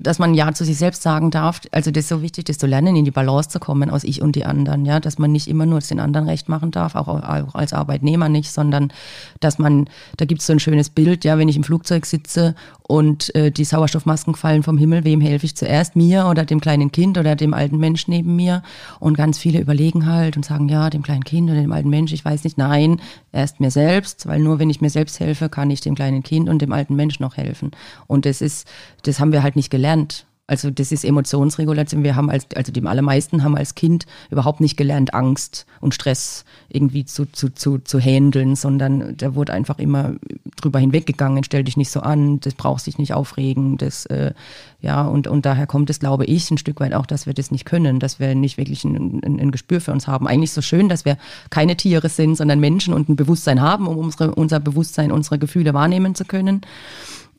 Dass 0.00 0.18
man 0.18 0.34
Ja 0.34 0.52
zu 0.52 0.64
sich 0.64 0.76
selbst 0.76 1.02
sagen 1.02 1.30
darf. 1.30 1.60
Also 1.72 1.90
das 1.90 2.04
ist 2.04 2.08
so 2.08 2.22
wichtig, 2.22 2.44
das 2.44 2.58
zu 2.58 2.66
lernen, 2.66 2.96
in 2.96 3.04
die 3.04 3.10
Balance 3.10 3.48
zu 3.48 3.58
kommen 3.58 3.90
aus 3.90 4.04
ich 4.04 4.22
und 4.22 4.36
die 4.36 4.44
anderen. 4.44 4.84
Ja, 4.84 5.00
dass 5.00 5.18
man 5.18 5.32
nicht 5.32 5.48
immer 5.48 5.66
nur 5.66 5.80
den 5.80 6.00
anderen 6.00 6.28
recht 6.28 6.48
machen 6.48 6.70
darf, 6.70 6.94
auch, 6.94 7.54
als 7.54 7.72
Arbeitnehmer 7.72 8.28
nicht, 8.28 8.50
sondern 8.50 8.92
dass 9.40 9.58
man, 9.58 9.88
da 10.16 10.24
gibt 10.24 10.40
es 10.40 10.46
so 10.46 10.52
ein 10.52 10.60
schönes 10.60 10.90
Bild, 10.90 11.24
ja, 11.24 11.38
wenn 11.38 11.48
ich 11.48 11.56
im 11.56 11.64
Flugzeug 11.64 12.06
sitze 12.06 12.54
und 12.82 13.34
äh, 13.34 13.50
die 13.50 13.64
Sauerstoffmasken 13.64 14.34
fallen 14.34 14.62
vom 14.62 14.78
Himmel, 14.78 15.04
wem 15.04 15.20
helfe 15.20 15.46
ich 15.46 15.56
zuerst? 15.56 15.96
Mir 15.96 16.26
oder 16.26 16.44
dem 16.44 16.60
kleinen 16.60 16.92
Kind 16.92 17.18
oder 17.18 17.36
dem 17.36 17.52
alten 17.52 17.78
Mensch 17.78 18.08
neben 18.08 18.36
mir? 18.36 18.62
Und 19.00 19.16
ganz 19.16 19.38
viele 19.38 19.60
überlegen 19.60 20.06
halt 20.06 20.36
und 20.36 20.44
sagen, 20.44 20.68
ja, 20.68 20.90
dem 20.90 21.02
kleinen 21.02 21.24
Kind 21.24 21.50
oder 21.50 21.60
dem 21.60 21.72
alten 21.72 21.90
Mensch, 21.90 22.12
ich 22.12 22.24
weiß 22.24 22.44
nicht, 22.44 22.56
nein, 22.56 23.00
erst 23.32 23.60
mir 23.60 23.70
selbst, 23.70 24.26
weil 24.26 24.40
nur 24.40 24.58
wenn 24.58 24.70
ich 24.70 24.80
mir 24.80 24.90
selbst 24.90 25.20
helfe, 25.20 25.48
kann 25.48 25.70
ich 25.70 25.80
dem 25.80 25.94
kleinen 25.94 26.22
Kind 26.22 26.48
und 26.48 26.62
dem 26.62 26.72
alten 26.72 26.96
Mensch 26.96 27.20
noch 27.20 27.36
helfen. 27.36 27.72
Und 28.06 28.24
das 28.24 28.40
ist, 28.40 28.68
das 29.02 29.20
haben 29.20 29.32
wir 29.32 29.37
halt 29.42 29.56
nicht 29.56 29.70
gelernt. 29.70 30.26
Also 30.50 30.70
das 30.70 30.92
ist 30.92 31.04
Emotionsregulation. 31.04 32.02
Wir 32.02 32.16
haben 32.16 32.30
als, 32.30 32.46
also 32.56 32.72
die 32.72 32.82
allermeisten 32.82 33.44
haben 33.44 33.54
als 33.54 33.74
Kind 33.74 34.06
überhaupt 34.30 34.62
nicht 34.62 34.78
gelernt, 34.78 35.12
Angst 35.12 35.66
und 35.80 35.94
Stress 35.94 36.46
irgendwie 36.70 37.04
zu, 37.04 37.26
zu, 37.30 37.50
zu, 37.50 37.78
zu 37.78 38.00
handeln, 38.00 38.56
sondern 38.56 39.14
da 39.18 39.34
wurde 39.34 39.52
einfach 39.52 39.78
immer 39.78 40.14
drüber 40.56 40.78
hinweggegangen, 40.78 41.44
stell 41.44 41.64
dich 41.64 41.76
nicht 41.76 41.90
so 41.90 42.00
an, 42.00 42.40
das 42.40 42.54
brauchst 42.54 42.86
dich 42.86 42.96
nicht 42.96 43.12
aufregen, 43.12 43.76
das, 43.76 44.06
äh, 44.06 44.32
ja, 44.80 45.02
und, 45.02 45.26
und 45.26 45.44
daher 45.44 45.66
kommt 45.66 45.90
es, 45.90 46.00
glaube 46.00 46.24
ich, 46.24 46.50
ein 46.50 46.56
Stück 46.56 46.80
weit 46.80 46.94
auch, 46.94 47.04
dass 47.04 47.26
wir 47.26 47.34
das 47.34 47.50
nicht 47.50 47.66
können, 47.66 48.00
dass 48.00 48.18
wir 48.18 48.34
nicht 48.34 48.56
wirklich 48.56 48.84
ein, 48.84 49.20
ein, 49.22 49.38
ein 49.40 49.50
Gespür 49.50 49.82
für 49.82 49.92
uns 49.92 50.06
haben. 50.06 50.26
Eigentlich 50.26 50.52
so 50.52 50.62
schön, 50.62 50.88
dass 50.88 51.04
wir 51.04 51.18
keine 51.50 51.76
Tiere 51.76 52.08
sind, 52.08 52.36
sondern 52.36 52.58
Menschen 52.58 52.94
und 52.94 53.10
ein 53.10 53.16
Bewusstsein 53.16 53.60
haben, 53.60 53.86
um 53.86 53.98
unsere, 53.98 54.34
unser 54.34 54.60
Bewusstsein, 54.60 55.12
unsere 55.12 55.38
Gefühle 55.38 55.74
wahrnehmen 55.74 56.14
zu 56.14 56.24
können. 56.24 56.62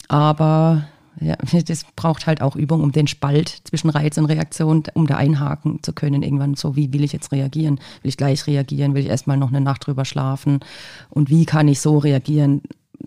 Aber 0.09 0.85
ja, 1.21 1.35
das 1.65 1.83
braucht 1.95 2.27
halt 2.27 2.41
auch 2.41 2.55
Übung, 2.55 2.81
um 2.81 2.91
den 2.91 3.07
Spalt 3.07 3.61
zwischen 3.63 3.89
Reiz 3.89 4.17
und 4.17 4.25
Reaktion, 4.25 4.83
um 4.93 5.07
da 5.07 5.17
einhaken 5.17 5.83
zu 5.83 5.93
können. 5.93 6.23
Irgendwann 6.23 6.55
so, 6.55 6.75
wie 6.75 6.93
will 6.93 7.03
ich 7.03 7.13
jetzt 7.13 7.31
reagieren? 7.31 7.79
Will 8.01 8.09
ich 8.09 8.17
gleich 8.17 8.47
reagieren? 8.47 8.93
Will 8.93 9.03
ich 9.03 9.09
erstmal 9.09 9.37
noch 9.37 9.49
eine 9.49 9.61
Nacht 9.61 9.87
drüber 9.87 10.05
schlafen? 10.05 10.59
Und 11.09 11.29
wie 11.29 11.45
kann 11.45 11.67
ich 11.67 11.81
so 11.81 11.97
reagieren, 11.97 12.61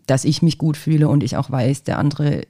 dass 0.07 0.25
ich 0.25 0.43
mich 0.43 0.59
gut 0.59 0.77
fühle 0.77 1.09
und 1.09 1.23
ich 1.23 1.37
auch 1.37 1.51
weiß, 1.51 1.85
der 1.85 1.99
andere 1.99 2.47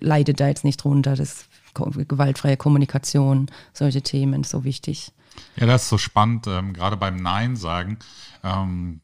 leidet 0.00 0.40
da 0.40 0.48
jetzt 0.48 0.64
nicht 0.64 0.82
drunter. 0.82 1.16
Das 1.16 1.46
gewaltfreie 1.74 2.56
Kommunikation, 2.56 3.46
solche 3.72 4.02
Themen, 4.02 4.44
so 4.44 4.64
wichtig. 4.64 5.12
Ja, 5.56 5.66
das 5.66 5.84
ist 5.84 5.88
so 5.88 5.98
spannend, 5.98 6.46
ähm, 6.46 6.72
gerade 6.72 6.96
beim 6.96 7.16
Nein 7.16 7.56
sagen. 7.56 7.98
Ähm, 8.42 9.00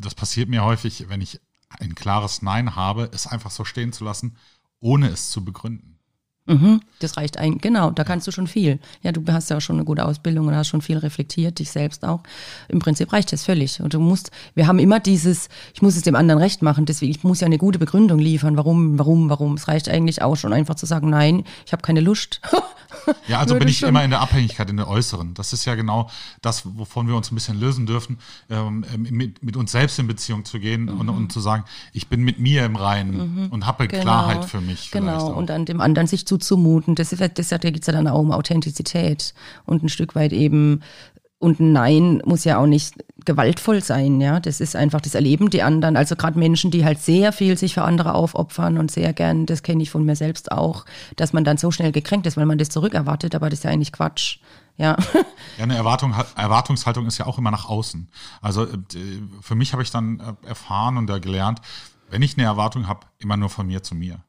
das 0.00 0.14
passiert 0.14 0.48
mir 0.48 0.64
häufig, 0.64 1.06
wenn 1.08 1.20
ich 1.20 1.40
ein 1.80 1.94
klares 1.94 2.42
Nein 2.42 2.76
habe, 2.76 3.08
es 3.14 3.26
einfach 3.26 3.50
so 3.50 3.64
stehen 3.64 3.92
zu 3.92 4.04
lassen 4.04 4.36
ohne 4.82 5.08
es 5.10 5.30
zu 5.30 5.44
begründen. 5.44 5.91
Mhm, 6.46 6.80
das 6.98 7.16
reicht 7.16 7.38
ein, 7.38 7.58
genau, 7.58 7.92
da 7.92 8.02
kannst 8.02 8.26
du 8.26 8.32
schon 8.32 8.48
viel. 8.48 8.80
Ja, 9.02 9.12
du 9.12 9.22
hast 9.32 9.48
ja 9.50 9.58
auch 9.58 9.60
schon 9.60 9.76
eine 9.76 9.84
gute 9.84 10.04
Ausbildung 10.04 10.48
und 10.48 10.56
hast 10.56 10.66
schon 10.66 10.82
viel 10.82 10.98
reflektiert, 10.98 11.60
dich 11.60 11.70
selbst 11.70 12.04
auch. 12.04 12.20
Im 12.66 12.80
Prinzip 12.80 13.12
reicht 13.12 13.32
das 13.32 13.44
völlig. 13.44 13.80
Und 13.80 13.94
du 13.94 14.00
musst, 14.00 14.32
wir 14.56 14.66
haben 14.66 14.80
immer 14.80 14.98
dieses, 14.98 15.48
ich 15.72 15.82
muss 15.82 15.94
es 15.94 16.02
dem 16.02 16.16
anderen 16.16 16.40
recht 16.40 16.60
machen, 16.60 16.84
deswegen, 16.84 17.12
ich 17.12 17.22
muss 17.22 17.40
ja 17.40 17.46
eine 17.46 17.58
gute 17.58 17.78
Begründung 17.78 18.18
liefern, 18.18 18.56
warum, 18.56 18.98
warum, 18.98 19.30
warum. 19.30 19.54
Es 19.54 19.68
reicht 19.68 19.88
eigentlich 19.88 20.22
auch 20.22 20.34
schon 20.34 20.52
einfach 20.52 20.74
zu 20.74 20.84
sagen, 20.84 21.10
nein, 21.10 21.44
ich 21.64 21.72
habe 21.72 21.82
keine 21.82 22.00
Lust. 22.00 22.40
ja, 23.28 23.38
also 23.38 23.56
bin 23.56 23.68
ich 23.68 23.78
schon. 23.78 23.90
immer 23.90 24.02
in 24.02 24.10
der 24.10 24.20
Abhängigkeit, 24.20 24.68
in 24.68 24.78
der 24.78 24.88
äußeren. 24.88 25.34
Das 25.34 25.52
ist 25.52 25.64
ja 25.64 25.76
genau 25.76 26.10
das, 26.40 26.62
wovon 26.76 27.06
wir 27.06 27.14
uns 27.14 27.30
ein 27.30 27.36
bisschen 27.36 27.60
lösen 27.60 27.86
dürfen, 27.86 28.18
ähm, 28.50 28.84
mit, 28.96 29.44
mit 29.44 29.56
uns 29.56 29.70
selbst 29.70 29.96
in 30.00 30.08
Beziehung 30.08 30.44
zu 30.44 30.58
gehen 30.58 30.86
mhm. 30.86 31.00
und, 31.00 31.08
und 31.08 31.32
zu 31.32 31.38
sagen, 31.38 31.64
ich 31.92 32.08
bin 32.08 32.22
mit 32.22 32.40
mir 32.40 32.64
im 32.64 32.74
Reinen 32.74 33.44
mhm. 33.44 33.46
und 33.50 33.64
habe 33.66 33.86
genau. 33.86 34.02
Klarheit 34.02 34.44
für 34.44 34.60
mich. 34.60 34.90
Genau, 34.90 35.28
und 35.28 35.50
an 35.52 35.66
dem 35.66 35.80
anderen 35.80 36.08
sich 36.08 36.26
zu 36.26 36.31
zuzumuten. 36.32 36.94
Das, 36.94 37.10
da 37.10 37.26
geht 37.26 37.38
es 37.38 37.50
ja 37.86 37.92
dann 37.92 38.08
auch 38.08 38.20
um 38.20 38.32
Authentizität 38.32 39.34
und 39.64 39.82
ein 39.82 39.88
Stück 39.88 40.14
weit 40.14 40.32
eben 40.32 40.80
und 41.38 41.58
ein 41.58 41.72
Nein 41.72 42.22
muss 42.24 42.44
ja 42.44 42.58
auch 42.58 42.66
nicht 42.66 42.94
gewaltvoll 43.24 43.82
sein, 43.82 44.20
ja. 44.20 44.38
Das 44.38 44.60
ist 44.60 44.76
einfach, 44.76 45.00
das 45.00 45.16
erleben 45.16 45.50
die 45.50 45.62
anderen. 45.62 45.96
Also 45.96 46.14
gerade 46.14 46.38
Menschen, 46.38 46.70
die 46.70 46.84
halt 46.84 47.00
sehr 47.00 47.32
viel 47.32 47.58
sich 47.58 47.74
für 47.74 47.82
andere 47.82 48.14
aufopfern 48.14 48.78
und 48.78 48.92
sehr 48.92 49.12
gern, 49.12 49.44
das 49.46 49.64
kenne 49.64 49.82
ich 49.82 49.90
von 49.90 50.04
mir 50.04 50.14
selbst 50.14 50.52
auch, 50.52 50.84
dass 51.16 51.32
man 51.32 51.42
dann 51.42 51.56
so 51.56 51.72
schnell 51.72 51.90
gekränkt 51.90 52.28
ist, 52.28 52.36
weil 52.36 52.46
man 52.46 52.58
das 52.58 52.68
zurückerwartet, 52.68 53.34
aber 53.34 53.50
das 53.50 53.58
ist 53.58 53.64
ja 53.64 53.70
eigentlich 53.70 53.92
Quatsch. 53.92 54.38
Ja. 54.76 54.96
ja, 55.58 55.64
eine 55.64 55.74
Erwartung, 55.74 56.14
Erwartungshaltung 56.36 57.06
ist 57.06 57.18
ja 57.18 57.26
auch 57.26 57.38
immer 57.38 57.50
nach 57.50 57.68
außen. 57.68 58.08
Also 58.40 58.64
äh, 58.64 58.78
für 59.40 59.56
mich 59.56 59.72
habe 59.72 59.82
ich 59.82 59.90
dann 59.90 60.20
äh, 60.20 60.46
erfahren 60.46 60.96
und 60.96 61.08
gelernt, 61.22 61.60
wenn 62.08 62.22
ich 62.22 62.38
eine 62.38 62.46
Erwartung 62.46 62.86
habe, 62.86 63.00
immer 63.18 63.36
nur 63.36 63.48
von 63.48 63.66
mir 63.66 63.82
zu 63.82 63.96
mir. 63.96 64.22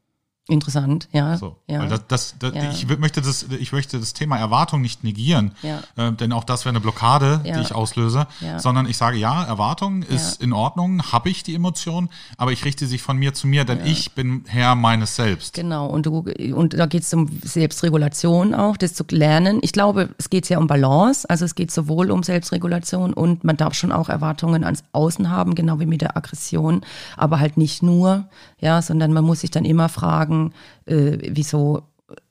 Interessant, 0.50 1.08
ja. 1.14 1.38
So, 1.38 1.56
ja. 1.68 1.86
Das, 1.86 2.06
das, 2.10 2.36
das 2.38 2.54
ja. 2.54 2.70
ich, 2.70 2.86
möchte 3.00 3.22
das, 3.22 3.44
ich 3.44 3.72
möchte 3.72 3.98
das 3.98 4.12
Thema 4.12 4.38
Erwartung 4.38 4.82
nicht 4.82 5.02
negieren, 5.02 5.54
ja. 5.62 5.80
äh, 5.96 6.12
denn 6.12 6.34
auch 6.34 6.44
das 6.44 6.66
wäre 6.66 6.72
eine 6.72 6.82
Blockade, 6.82 7.40
die 7.46 7.62
ich 7.62 7.74
auslöse, 7.74 8.28
sondern 8.58 8.86
ich 8.86 8.98
sage, 8.98 9.16
ja, 9.16 9.46
Erwartung 9.46 10.04
ist 10.04 10.42
in 10.42 10.52
Ordnung, 10.52 11.02
habe 11.14 11.30
ich 11.30 11.44
die 11.44 11.56
Emotion, 11.56 12.10
aber 12.36 12.52
ich 12.52 12.66
richte 12.66 12.88
sich 12.88 13.02
von 13.02 13.16
mir 13.16 13.34
zu 13.34 13.48
mir, 13.48 13.64
denn 13.64 13.86
ich 13.86 14.16
bin 14.16 14.44
Herr 14.48 14.76
meines 14.76 15.16
Selbst. 15.16 15.54
Genau, 15.54 15.88
und, 15.88 16.08
du, 16.08 16.26
und 16.54 16.74
da 16.74 16.88
geht 16.88 17.04
es 17.04 17.14
um 17.14 17.40
Selbstregulation 17.42 18.54
auch, 18.54 18.76
das 18.76 18.96
zu 18.96 19.06
lernen. 19.12 19.60
Ich 19.62 19.72
glaube, 19.72 20.10
es 20.18 20.30
geht 20.30 20.50
ja 20.50 20.58
um 20.58 20.68
Balance, 20.68 21.30
also 21.30 21.46
es 21.46 21.56
geht 21.56 21.72
sowohl 21.72 22.12
um 22.12 22.22
Selbstregulation 22.22 23.14
und 23.14 23.46
man 23.46 23.56
darf 23.56 23.76
schon 23.76 23.94
auch 23.94 24.10
Erwartungen 24.10 24.66
ans 24.66 24.84
Außen 24.92 25.30
haben, 25.30 25.56
genau 25.56 25.80
wie 25.80 25.86
mit 25.86 26.02
der 26.02 26.18
Aggression, 26.18 26.82
aber 27.16 27.40
halt 27.40 27.56
nicht 27.56 27.82
nur, 27.82 28.26
ja, 28.60 28.82
sondern 28.82 29.14
man 29.14 29.24
muss 29.24 29.40
sich 29.40 29.52
dann 29.52 29.64
immer 29.64 29.88
fragen, 29.88 30.33
fragen, 30.34 30.54
äh, 30.86 31.18
wieso 31.32 31.84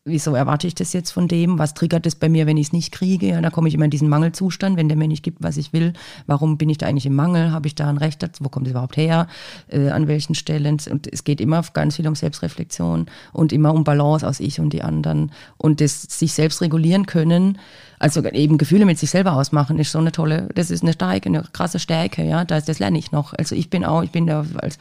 wieso 0.04 0.34
erwarte 0.34 0.66
ich 0.66 0.74
das 0.74 0.92
jetzt 0.92 1.12
von 1.12 1.28
dem? 1.28 1.58
Was 1.58 1.74
triggert 1.74 2.06
das 2.06 2.16
bei 2.16 2.28
mir, 2.28 2.46
wenn 2.46 2.56
ich 2.56 2.68
es 2.68 2.72
nicht 2.72 2.92
kriege? 2.92 3.28
Ja, 3.28 3.40
da 3.40 3.50
komme 3.50 3.68
ich 3.68 3.74
immer 3.74 3.84
in 3.84 3.90
diesen 3.90 4.08
Mangelzustand, 4.08 4.76
wenn 4.76 4.88
der 4.88 4.96
mir 4.96 5.06
nicht 5.06 5.22
gibt, 5.22 5.42
was 5.42 5.56
ich 5.56 5.72
will. 5.72 5.92
Warum 6.26 6.58
bin 6.58 6.68
ich 6.68 6.78
da 6.78 6.86
eigentlich 6.86 7.06
im 7.06 7.14
Mangel? 7.14 7.52
Habe 7.52 7.68
ich 7.68 7.76
da 7.76 7.88
ein 7.88 7.98
Recht 7.98 8.22
dazu? 8.22 8.44
Wo 8.44 8.48
kommt 8.48 8.66
es 8.66 8.72
überhaupt 8.72 8.96
her? 8.96 9.28
Äh, 9.68 9.90
an 9.90 10.08
welchen 10.08 10.34
Stellen? 10.34 10.78
Und 10.90 11.12
es 11.12 11.22
geht 11.22 11.40
immer 11.40 11.62
ganz 11.72 11.96
viel 11.96 12.08
um 12.08 12.16
Selbstreflexion 12.16 13.06
und 13.32 13.52
immer 13.52 13.72
um 13.72 13.84
Balance 13.84 14.26
aus 14.26 14.40
ich 14.40 14.58
und 14.58 14.72
die 14.72 14.82
anderen. 14.82 15.30
Und 15.56 15.80
das 15.80 16.02
sich 16.02 16.32
selbst 16.32 16.60
regulieren 16.62 17.06
können, 17.06 17.58
also 18.00 18.24
eben 18.24 18.58
Gefühle 18.58 18.84
mit 18.84 18.98
sich 18.98 19.10
selber 19.10 19.34
ausmachen, 19.34 19.78
ist 19.78 19.92
so 19.92 20.00
eine 20.00 20.10
tolle, 20.10 20.48
das 20.56 20.72
ist 20.72 20.82
eine 20.82 20.92
starke, 20.92 21.28
eine 21.28 21.44
krasse 21.52 21.78
Stärke, 21.78 22.24
ja. 22.24 22.44
Das, 22.44 22.64
das 22.64 22.80
lerne 22.80 22.98
ich 22.98 23.12
noch. 23.12 23.34
Also 23.34 23.54
ich 23.54 23.70
bin 23.70 23.84
auch, 23.84 24.02
ich 24.02 24.10
bin 24.10 24.26
da 24.26 24.44
als 24.56 24.78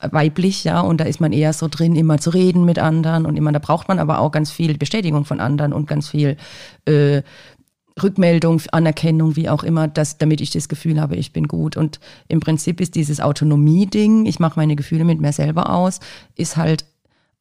weiblich, 0.00 0.64
ja, 0.64 0.80
und 0.80 1.00
da 1.00 1.04
ist 1.04 1.20
man 1.20 1.32
eher 1.32 1.52
so 1.52 1.68
drin, 1.68 1.96
immer 1.96 2.18
zu 2.18 2.30
reden 2.30 2.64
mit 2.64 2.78
anderen 2.78 3.26
und 3.26 3.36
immer, 3.36 3.52
da 3.52 3.58
braucht 3.58 3.88
man 3.88 3.98
aber 3.98 4.20
auch 4.20 4.30
ganz 4.30 4.50
viel 4.50 4.76
Bestätigung 4.78 5.24
von 5.24 5.40
anderen 5.40 5.72
und 5.72 5.86
ganz 5.86 6.08
viel 6.08 6.36
äh, 6.84 7.22
Rückmeldung, 8.02 8.62
Anerkennung, 8.72 9.36
wie 9.36 9.48
auch 9.48 9.64
immer, 9.64 9.88
dass, 9.88 10.18
damit 10.18 10.40
ich 10.40 10.50
das 10.50 10.68
Gefühl 10.68 11.00
habe, 11.00 11.16
ich 11.16 11.32
bin 11.32 11.48
gut. 11.48 11.76
Und 11.76 12.00
im 12.28 12.40
Prinzip 12.40 12.80
ist 12.80 12.94
dieses 12.94 13.20
Autonomie-Ding, 13.20 14.26
ich 14.26 14.38
mache 14.38 14.58
meine 14.58 14.76
Gefühle 14.76 15.04
mit 15.04 15.20
mir 15.20 15.32
selber 15.32 15.70
aus, 15.70 16.00
ist 16.36 16.56
halt 16.56 16.84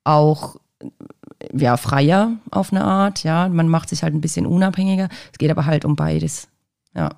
auch 0.03 0.57
ja, 1.53 1.77
freier 1.77 2.37
auf 2.51 2.71
eine 2.71 2.83
Art, 2.83 3.23
ja. 3.23 3.49
Man 3.49 3.67
macht 3.67 3.89
sich 3.89 4.03
halt 4.03 4.13
ein 4.13 4.21
bisschen 4.21 4.45
unabhängiger. 4.45 5.09
Es 5.31 5.37
geht 5.37 5.51
aber 5.51 5.65
halt 5.65 5.85
um 5.85 5.95
beides. 5.95 6.47
Ja. 6.95 7.09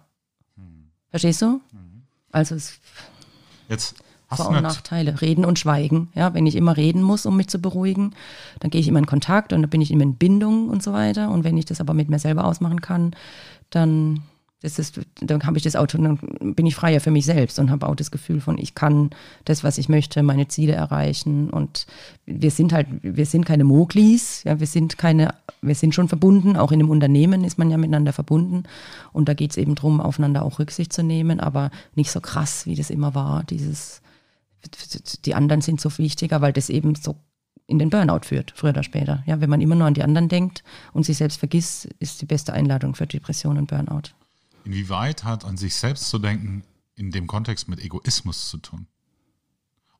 Hm. 0.55 0.89
Verstehst 1.09 1.41
du? 1.41 1.61
Mhm. 1.71 2.03
Also 2.31 2.55
es. 2.55 2.79
Jetzt 3.69 3.95
vor- 4.35 4.49
und 4.49 4.61
Nachteile. 4.61 5.21
Reden 5.21 5.45
und 5.45 5.59
Schweigen. 5.59 6.09
Ja, 6.15 6.33
wenn 6.33 6.45
ich 6.45 6.55
immer 6.55 6.77
reden 6.77 7.01
muss, 7.01 7.25
um 7.25 7.37
mich 7.37 7.47
zu 7.47 7.59
beruhigen, 7.59 8.13
dann 8.59 8.71
gehe 8.71 8.81
ich 8.81 8.87
immer 8.87 8.99
in 8.99 9.07
Kontakt 9.07 9.53
und 9.53 9.61
dann 9.61 9.69
bin 9.69 9.81
ich 9.81 9.91
immer 9.91 10.03
in 10.03 10.15
Bindung 10.15 10.69
und 10.69 10.83
so 10.83 10.93
weiter. 10.93 11.31
Und 11.31 11.43
wenn 11.43 11.57
ich 11.57 11.65
das 11.65 11.81
aber 11.81 11.93
mit 11.93 12.09
mir 12.09 12.19
selber 12.19 12.45
ausmachen 12.45 12.81
kann, 12.81 13.15
dann 13.69 14.21
das 14.61 14.77
ist, 14.77 14.99
dann 15.21 15.41
habe 15.43 15.57
ich 15.57 15.63
das 15.63 15.77
Auto, 15.77 15.97
dann 15.97 16.17
bin 16.53 16.65
ich 16.65 16.75
freier 16.75 16.99
für 16.99 17.11
mich 17.11 17.25
selbst 17.25 17.59
und 17.59 17.71
habe 17.71 17.87
auch 17.87 17.95
das 17.95 18.11
Gefühl 18.11 18.41
von, 18.41 18.57
ich 18.57 18.75
kann 18.75 19.11
das, 19.45 19.63
was 19.63 19.77
ich 19.77 19.87
möchte, 19.87 20.21
meine 20.21 20.49
Ziele 20.49 20.73
erreichen. 20.73 21.49
Und 21.49 21.87
wir 22.25 22.51
sind 22.51 22.73
halt, 22.73 22.87
wir 23.01 23.25
sind 23.25 23.45
keine 23.45 23.63
Moglis, 23.63 24.43
ja, 24.43 24.59
wir 24.59 24.67
sind 24.67 24.97
keine, 24.97 25.33
wir 25.61 25.75
sind 25.75 25.95
schon 25.95 26.09
verbunden, 26.09 26.57
auch 26.57 26.73
in 26.73 26.81
einem 26.81 26.89
Unternehmen 26.89 27.45
ist 27.45 27.57
man 27.57 27.71
ja 27.71 27.77
miteinander 27.77 28.11
verbunden. 28.11 28.63
Und 29.13 29.29
da 29.29 29.33
geht 29.33 29.51
es 29.51 29.57
eben 29.57 29.75
darum, 29.75 30.01
aufeinander 30.01 30.43
auch 30.43 30.59
Rücksicht 30.59 30.91
zu 30.91 31.03
nehmen, 31.03 31.39
aber 31.39 31.71
nicht 31.95 32.11
so 32.11 32.19
krass, 32.19 32.65
wie 32.65 32.75
das 32.75 32.89
immer 32.89 33.15
war, 33.15 33.43
dieses 33.45 34.01
die 35.25 35.35
anderen 35.35 35.61
sind 35.61 35.81
so 35.81 35.95
wichtiger, 35.97 36.41
weil 36.41 36.53
das 36.53 36.69
eben 36.69 36.95
so 36.95 37.17
in 37.67 37.79
den 37.79 37.89
Burnout 37.89 38.25
führt, 38.25 38.51
früher 38.55 38.71
oder 38.71 38.83
später. 38.83 39.23
Ja, 39.27 39.41
wenn 39.41 39.49
man 39.49 39.61
immer 39.61 39.75
nur 39.75 39.87
an 39.87 39.93
die 39.93 40.03
anderen 40.03 40.27
denkt 40.27 40.63
und 40.91 41.05
sich 41.05 41.17
selbst 41.17 41.37
vergisst, 41.37 41.85
ist 41.99 42.21
die 42.21 42.25
beste 42.25 42.53
Einladung 42.53 42.95
für 42.95 43.05
Depression 43.05 43.57
und 43.57 43.67
Burnout. 43.67 44.09
Inwieweit 44.65 45.23
hat 45.23 45.45
an 45.45 45.55
sich 45.55 45.75
selbst 45.75 46.09
zu 46.09 46.19
denken 46.19 46.63
in 46.95 47.11
dem 47.11 47.27
Kontext 47.27 47.67
mit 47.69 47.79
Egoismus 47.79 48.49
zu 48.49 48.57
tun? 48.57 48.87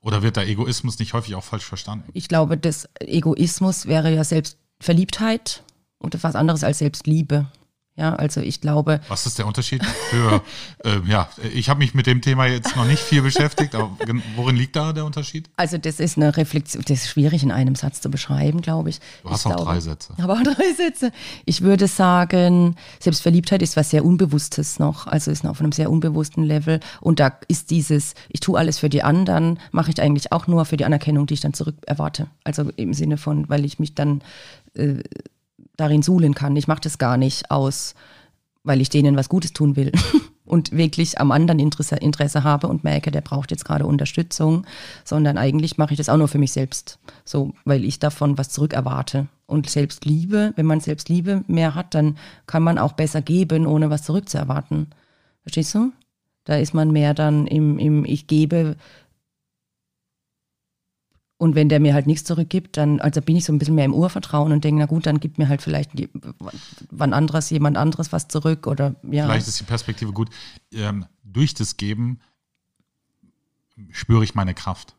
Oder 0.01 0.23
wird 0.23 0.37
der 0.37 0.47
Egoismus 0.47 0.99
nicht 0.99 1.13
häufig 1.13 1.35
auch 1.35 1.43
falsch 1.43 1.65
verstanden? 1.65 2.09
Ich 2.13 2.27
glaube, 2.27 2.57
das 2.57 2.87
Egoismus 2.99 3.85
wäre 3.85 4.13
ja 4.13 4.23
Selbstverliebtheit 4.23 5.63
und 5.97 6.21
was 6.23 6.35
anderes 6.35 6.63
als 6.63 6.79
Selbstliebe. 6.79 7.51
Ja, 7.99 8.15
also 8.15 8.39
ich 8.39 8.61
glaube. 8.61 9.01
Was 9.09 9.25
ist 9.25 9.39
der 9.39 9.45
Unterschied 9.45 9.83
für, 9.85 10.41
äh, 10.85 11.01
ja, 11.05 11.27
ich 11.53 11.69
habe 11.69 11.79
mich 11.79 11.93
mit 11.93 12.07
dem 12.07 12.21
Thema 12.21 12.45
jetzt 12.45 12.77
noch 12.77 12.85
nicht 12.85 13.03
viel 13.03 13.21
beschäftigt, 13.21 13.75
aber 13.75 13.91
worin 14.37 14.55
liegt 14.55 14.77
da 14.77 14.93
der 14.93 15.03
Unterschied? 15.03 15.49
Also 15.57 15.77
das 15.77 15.99
ist 15.99 16.15
eine 16.15 16.37
Reflexion, 16.37 16.81
das 16.87 17.03
ist 17.03 17.09
schwierig 17.09 17.43
in 17.43 17.51
einem 17.51 17.75
Satz 17.75 17.99
zu 17.99 18.09
beschreiben, 18.09 18.61
glaube 18.61 18.89
ich. 18.89 19.01
Du 19.21 19.29
hast 19.29 19.41
ich 19.41 19.47
auch 19.47 19.57
glaube, 19.57 19.71
drei 19.71 19.79
Sätze. 19.81 20.13
Aber 20.17 20.35
auch 20.35 20.43
drei 20.43 20.73
Sätze. 20.73 21.11
Ich 21.43 21.59
würde 21.59 21.87
sagen, 21.87 22.77
Selbstverliebtheit 23.01 23.61
ist 23.61 23.75
was 23.75 23.89
sehr 23.89 24.05
Unbewusstes 24.05 24.79
noch, 24.79 25.05
also 25.05 25.29
ist 25.29 25.43
noch 25.43 25.51
auf 25.51 25.59
einem 25.59 25.73
sehr 25.73 25.91
unbewussten 25.91 26.45
Level. 26.45 26.79
Und 27.01 27.19
da 27.19 27.37
ist 27.49 27.69
dieses, 27.69 28.13
ich 28.29 28.39
tue 28.39 28.57
alles 28.57 28.79
für 28.79 28.87
die 28.87 29.03
anderen, 29.03 29.59
mache 29.71 29.91
ich 29.91 30.01
eigentlich 30.01 30.31
auch 30.31 30.47
nur 30.47 30.63
für 30.63 30.77
die 30.77 30.85
Anerkennung, 30.85 31.25
die 31.27 31.33
ich 31.33 31.41
dann 31.41 31.53
zurück 31.53 31.75
erwarte. 31.85 32.27
Also 32.45 32.71
im 32.77 32.93
Sinne 32.93 33.17
von, 33.17 33.49
weil 33.49 33.65
ich 33.65 33.77
mich 33.77 33.93
dann 33.93 34.21
äh, 34.75 35.03
darin 35.79 36.01
suhlen 36.01 36.33
kann. 36.33 36.55
Ich 36.55 36.67
mache 36.67 36.81
das 36.81 36.97
gar 36.97 37.17
nicht 37.17 37.51
aus, 37.51 37.95
weil 38.63 38.81
ich 38.81 38.89
denen 38.89 39.15
was 39.15 39.29
Gutes 39.29 39.53
tun 39.53 39.75
will 39.75 39.91
und 40.45 40.71
wirklich 40.71 41.19
am 41.19 41.31
anderen 41.31 41.59
Interesse, 41.59 41.95
Interesse 41.95 42.43
habe 42.43 42.67
und 42.67 42.83
merke, 42.83 43.11
der 43.11 43.21
braucht 43.21 43.51
jetzt 43.51 43.65
gerade 43.65 43.85
Unterstützung, 43.85 44.65
sondern 45.05 45.37
eigentlich 45.37 45.77
mache 45.77 45.93
ich 45.93 45.97
das 45.97 46.09
auch 46.09 46.17
nur 46.17 46.27
für 46.27 46.37
mich 46.37 46.51
selbst, 46.51 46.99
so, 47.23 47.53
weil 47.65 47.85
ich 47.85 47.99
davon 47.99 48.37
was 48.37 48.49
zurück 48.49 48.73
erwarte. 48.73 49.27
Und 49.45 49.69
Selbstliebe, 49.69 50.53
wenn 50.55 50.65
man 50.65 50.79
Selbstliebe 50.79 51.43
mehr 51.47 51.73
hat, 51.75 51.95
dann 51.95 52.17
kann 52.45 52.61
man 52.61 52.77
auch 52.77 52.93
besser 52.93 53.21
geben, 53.21 53.65
ohne 53.65 53.89
was 53.89 54.03
zurückzuerwarten. 54.03 54.87
Verstehst 55.41 55.73
du? 55.73 55.91
Da 56.43 56.57
ist 56.57 56.73
man 56.73 56.91
mehr 56.91 57.13
dann 57.13 57.47
im, 57.47 57.79
im 57.79 58.05
Ich 58.05 58.27
gebe, 58.27 58.75
und 61.39 61.55
wenn 61.55 61.69
der 61.69 61.79
mir 61.79 61.93
halt 61.93 62.05
nichts 62.05 62.25
zurückgibt, 62.25 62.75
dann, 62.75 62.99
also 62.99 63.21
bin 63.21 63.37
ich 63.37 63.45
so 63.45 63.53
ein 63.53 63.59
bisschen 63.59 63.73
mehr 63.73 63.85
im 63.85 63.93
Urvertrauen 63.93 64.51
und 64.51 64.65
denke, 64.65 64.81
na 64.81 64.87
gut, 64.87 65.05
dann 65.05 65.21
gibt 65.21 65.37
mir 65.37 65.47
halt 65.47 65.61
vielleicht 65.61 65.91
wann 66.91 67.13
anderes, 67.13 67.49
jemand 67.49 67.77
anderes 67.77 68.11
was 68.11 68.27
zurück 68.27 68.67
oder 68.67 68.95
ja. 69.03 69.23
Vielleicht 69.23 69.47
ist 69.47 69.57
die 69.57 69.63
Perspektive 69.63 70.11
gut. 70.11 70.29
Ähm, 70.73 71.05
durch 71.23 71.53
das 71.53 71.77
Geben 71.77 72.19
spüre 73.89 74.25
ich 74.25 74.35
meine 74.35 74.53
Kraft 74.53 74.95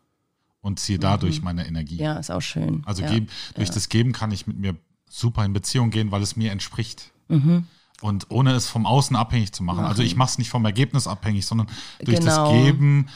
und 0.63 0.81
ziehe 0.81 0.99
dadurch 0.99 1.41
mhm. 1.41 1.45
meine 1.45 1.67
Energie. 1.67 1.97
Ja, 1.97 2.15
ist 2.15 2.31
auch 2.31 2.41
schön. 2.41 2.83
Also 2.87 3.03
ja. 3.03 3.11
geben, 3.11 3.27
durch 3.55 3.69
ja. 3.69 3.75
das 3.75 3.91
Geben 3.91 4.13
kann 4.13 4.31
ich 4.31 4.47
mit 4.47 4.57
mir 4.57 4.77
super 5.11 5.45
in 5.45 5.53
Beziehung 5.53 5.91
gehen, 5.91 6.11
weil 6.11 6.23
es 6.23 6.37
mir 6.37 6.53
entspricht. 6.53 7.13
Mhm. 7.29 7.67
Und 8.01 8.31
ohne 8.31 8.53
es 8.53 8.67
vom 8.67 8.87
Außen 8.87 9.15
abhängig 9.15 9.53
zu 9.53 9.63
machen. 9.63 9.77
machen. 9.77 9.89
Also 9.89 10.03
ich 10.03 10.17
mache 10.17 10.31
es 10.31 10.39
nicht 10.39 10.49
vom 10.49 10.65
Ergebnis 10.65 11.07
abhängig, 11.07 11.45
sondern 11.45 11.67
durch 12.03 12.19
genau. 12.19 12.51
das 12.51 12.65
Geben 12.65 13.11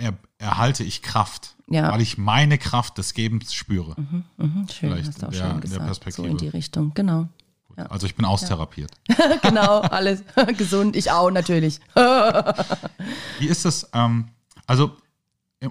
er, 0.00 0.14
erhalte 0.38 0.82
ich 0.84 1.02
Kraft, 1.02 1.54
ja. 1.68 1.92
weil 1.92 2.00
ich 2.00 2.18
meine 2.18 2.58
Kraft 2.58 2.98
des 2.98 3.14
Gebens 3.14 3.52
spüre. 3.54 3.94
Mhm, 3.96 4.24
mh, 4.36 4.46
schön, 4.72 4.90
Vielleicht 4.90 5.08
hast 5.08 5.22
du 5.22 5.26
auch 5.26 5.30
der, 5.30 5.50
schön 5.50 5.60
gesagt, 5.60 6.12
so 6.12 6.24
in 6.24 6.36
die 6.36 6.48
Richtung, 6.48 6.92
genau. 6.94 7.28
Ja. 7.76 7.86
Also 7.86 8.06
ich 8.06 8.14
bin 8.14 8.24
austherapiert. 8.24 8.90
genau, 9.42 9.80
alles 9.80 10.24
gesund, 10.58 10.96
ich 10.96 11.10
auch 11.10 11.30
natürlich. 11.30 11.80
Wie 13.38 13.46
ist 13.46 13.64
das? 13.64 13.88
Ähm, 13.94 14.28
also 14.66 14.96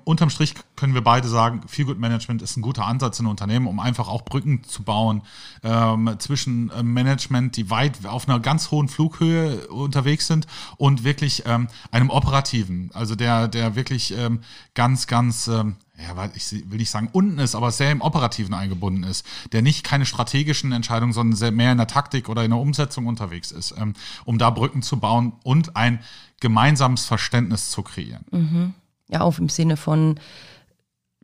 unterm 0.03 0.29
Strich 0.29 0.53
können 0.75 0.93
wir 0.93 1.01
beide 1.01 1.27
sagen, 1.27 1.61
Feel 1.67 1.85
Good 1.85 1.99
Management 1.99 2.43
ist 2.43 2.57
ein 2.57 2.61
guter 2.61 2.85
Ansatz 2.85 3.19
in 3.19 3.25
Unternehmen, 3.25 3.65
um 3.65 3.79
einfach 3.79 4.07
auch 4.07 4.23
Brücken 4.23 4.63
zu 4.63 4.83
bauen 4.83 5.23
ähm, 5.63 6.15
zwischen 6.19 6.69
äh, 6.69 6.83
Management, 6.83 7.57
die 7.57 7.71
weit 7.71 8.05
auf 8.05 8.29
einer 8.29 8.39
ganz 8.39 8.69
hohen 8.69 8.87
Flughöhe 8.87 9.67
unterwegs 9.67 10.27
sind 10.27 10.45
und 10.77 11.03
wirklich 11.03 11.43
ähm, 11.47 11.69
einem 11.89 12.11
operativen, 12.11 12.91
also 12.93 13.15
der, 13.15 13.47
der 13.47 13.75
wirklich 13.75 14.15
ähm, 14.15 14.41
ganz, 14.75 15.07
ganz, 15.07 15.47
ähm, 15.47 15.75
ja, 15.97 16.29
ich 16.35 16.51
will 16.69 16.77
nicht 16.77 16.91
sagen 16.91 17.09
unten 17.11 17.39
ist, 17.39 17.55
aber 17.55 17.71
sehr 17.71 17.91
im 17.91 18.01
Operativen 18.01 18.53
eingebunden 18.53 19.03
ist, 19.03 19.25
der 19.53 19.63
nicht 19.63 19.83
keine 19.83 20.05
strategischen 20.05 20.71
Entscheidungen, 20.71 21.13
sondern 21.13 21.35
sehr 21.35 21.51
mehr 21.51 21.71
in 21.71 21.79
der 21.79 21.87
Taktik 21.87 22.29
oder 22.29 22.43
in 22.43 22.51
der 22.51 22.59
Umsetzung 22.59 23.07
unterwegs 23.07 23.51
ist, 23.51 23.73
ähm, 23.75 23.93
um 24.23 24.37
da 24.37 24.51
Brücken 24.51 24.83
zu 24.83 24.97
bauen 24.97 25.33
und 25.43 25.75
ein 25.75 25.99
gemeinsames 26.39 27.05
Verständnis 27.05 27.71
zu 27.71 27.81
kreieren. 27.81 28.23
Mhm 28.29 28.73
ja, 29.09 29.21
auch 29.21 29.39
im 29.39 29.49
Sinne 29.49 29.75
von 29.75 30.19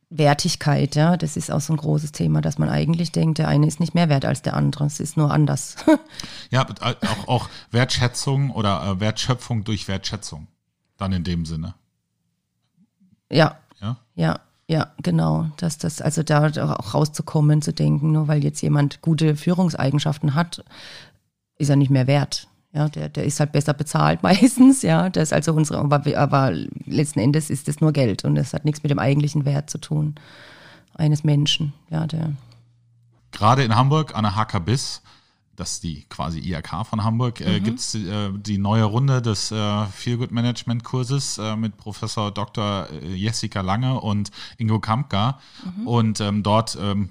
Wertigkeit, 0.10 0.95
ja, 0.95 1.17
das 1.17 1.36
ist 1.36 1.52
auch 1.52 1.62
so 1.62 1.74
ein 1.74 1.78
großes 1.78 2.12
Thema, 2.12 2.41
dass 2.41 2.58
man 2.58 2.69
eigentlich 2.69 3.12
denkt, 3.12 3.38
der 3.38 3.48
eine 3.48 3.67
ist 3.67 3.80
nicht 3.80 3.95
mehr 3.95 4.10
wert 4.10 4.26
als 4.26 4.41
der 4.41 4.56
andere, 4.56 4.86
es 4.86 5.00
ist 5.00 5.17
nur 5.17 5.32
anders. 5.32 5.78
ja, 6.52 6.65
auch, 6.82 7.28
auch 7.28 7.50
Wertschätzung 7.71 8.52
oder 8.52 8.84
äh, 8.84 9.00
Wertschöpfung 9.00 9.63
durch 9.63 9.88
Wertschätzung, 9.88 10.48
dann 10.98 11.12
in 11.12 11.24
dem 11.24 11.45
Sinne. 11.45 11.76
Ja, 13.32 13.58
ja, 13.82 13.98
ja, 14.15 14.39
ja, 14.67 14.93
genau, 15.02 15.50
dass 15.58 15.78
das, 15.78 16.02
also 16.02 16.24
da 16.24 16.48
auch 16.48 16.93
rauszukommen, 16.93 17.62
zu 17.62 17.74
denken, 17.74 18.12
nur 18.12 18.28
weil 18.28 18.43
jetzt 18.43 18.62
jemand 18.62 19.02
gute 19.02 19.36
Führungseigenschaften 19.36 20.34
hat, 20.36 20.63
ist 21.58 21.69
er 21.69 21.76
nicht 21.76 21.91
mehr 21.91 22.08
wert. 22.08 22.48
Ja, 22.75 22.89
der, 22.89 23.07
der 23.07 23.23
ist 23.23 23.39
halt 23.39 23.53
besser 23.53 23.73
bezahlt 23.73 24.21
meistens, 24.23 24.81
ja. 24.81 25.09
Das 25.09 25.29
ist 25.29 25.33
also 25.33 25.53
unsere, 25.53 25.79
aber, 25.79 26.03
aber 26.17 26.51
letzten 26.85 27.19
Endes 27.19 27.49
ist 27.49 27.69
es 27.69 27.79
nur 27.79 27.93
Geld 27.93 28.25
und 28.25 28.35
es 28.38 28.53
hat 28.53 28.65
nichts 28.65 28.83
mit 28.83 28.91
dem 28.91 28.99
eigentlichen 28.99 29.45
Wert 29.45 29.69
zu 29.69 29.77
tun 29.77 30.15
eines 30.93 31.23
Menschen, 31.23 31.73
ja, 31.89 32.05
der. 32.05 32.33
Gerade 33.31 33.63
in 33.63 33.75
Hamburg 33.75 34.15
an 34.15 34.23
der 34.23 34.35
HKBIS, 34.35 35.01
das 35.55 35.73
ist 35.73 35.83
die 35.83 36.05
quasi 36.09 36.39
IRK 36.39 36.85
von 36.85 37.03
Hamburg, 37.03 37.41
äh, 37.41 37.49
mhm. 37.49 37.55
äh, 37.55 37.59
gibt 37.61 37.79
es 37.79 37.95
äh, 37.95 38.31
die 38.33 38.57
neue 38.57 38.83
Runde 38.83 39.21
des 39.21 39.51
äh, 39.51 39.85
Feel 39.88 40.17
Good 40.17 40.31
Management 40.31 40.83
Kurses 40.83 41.38
äh, 41.38 41.55
mit 41.55 41.77
Professor 41.77 42.31
Dr. 42.31 42.88
Äh, 42.91 43.13
Jessica 43.13 43.61
Lange 43.61 43.99
und 43.99 44.31
Ingo 44.57 44.79
Kampka. 44.79 45.39
Mhm. 45.63 45.88
Und 45.88 46.21
ähm, 46.21 46.43
dort 46.43 46.77
ähm, 46.79 47.09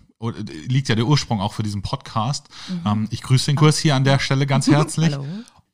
liegt 0.69 0.89
ja 0.89 0.95
der 0.95 1.07
Ursprung 1.07 1.41
auch 1.41 1.53
für 1.53 1.63
diesen 1.63 1.83
Podcast. 1.83 2.49
Mhm. 2.69 2.81
Ähm, 2.87 3.09
ich 3.11 3.23
grüße 3.23 3.47
den 3.47 3.57
Kurs 3.57 3.79
hier 3.79 3.95
an 3.95 4.05
der 4.05 4.19
Stelle 4.19 4.47
ganz 4.47 4.67
herzlich. 4.71 5.13
Hallo. 5.13 5.27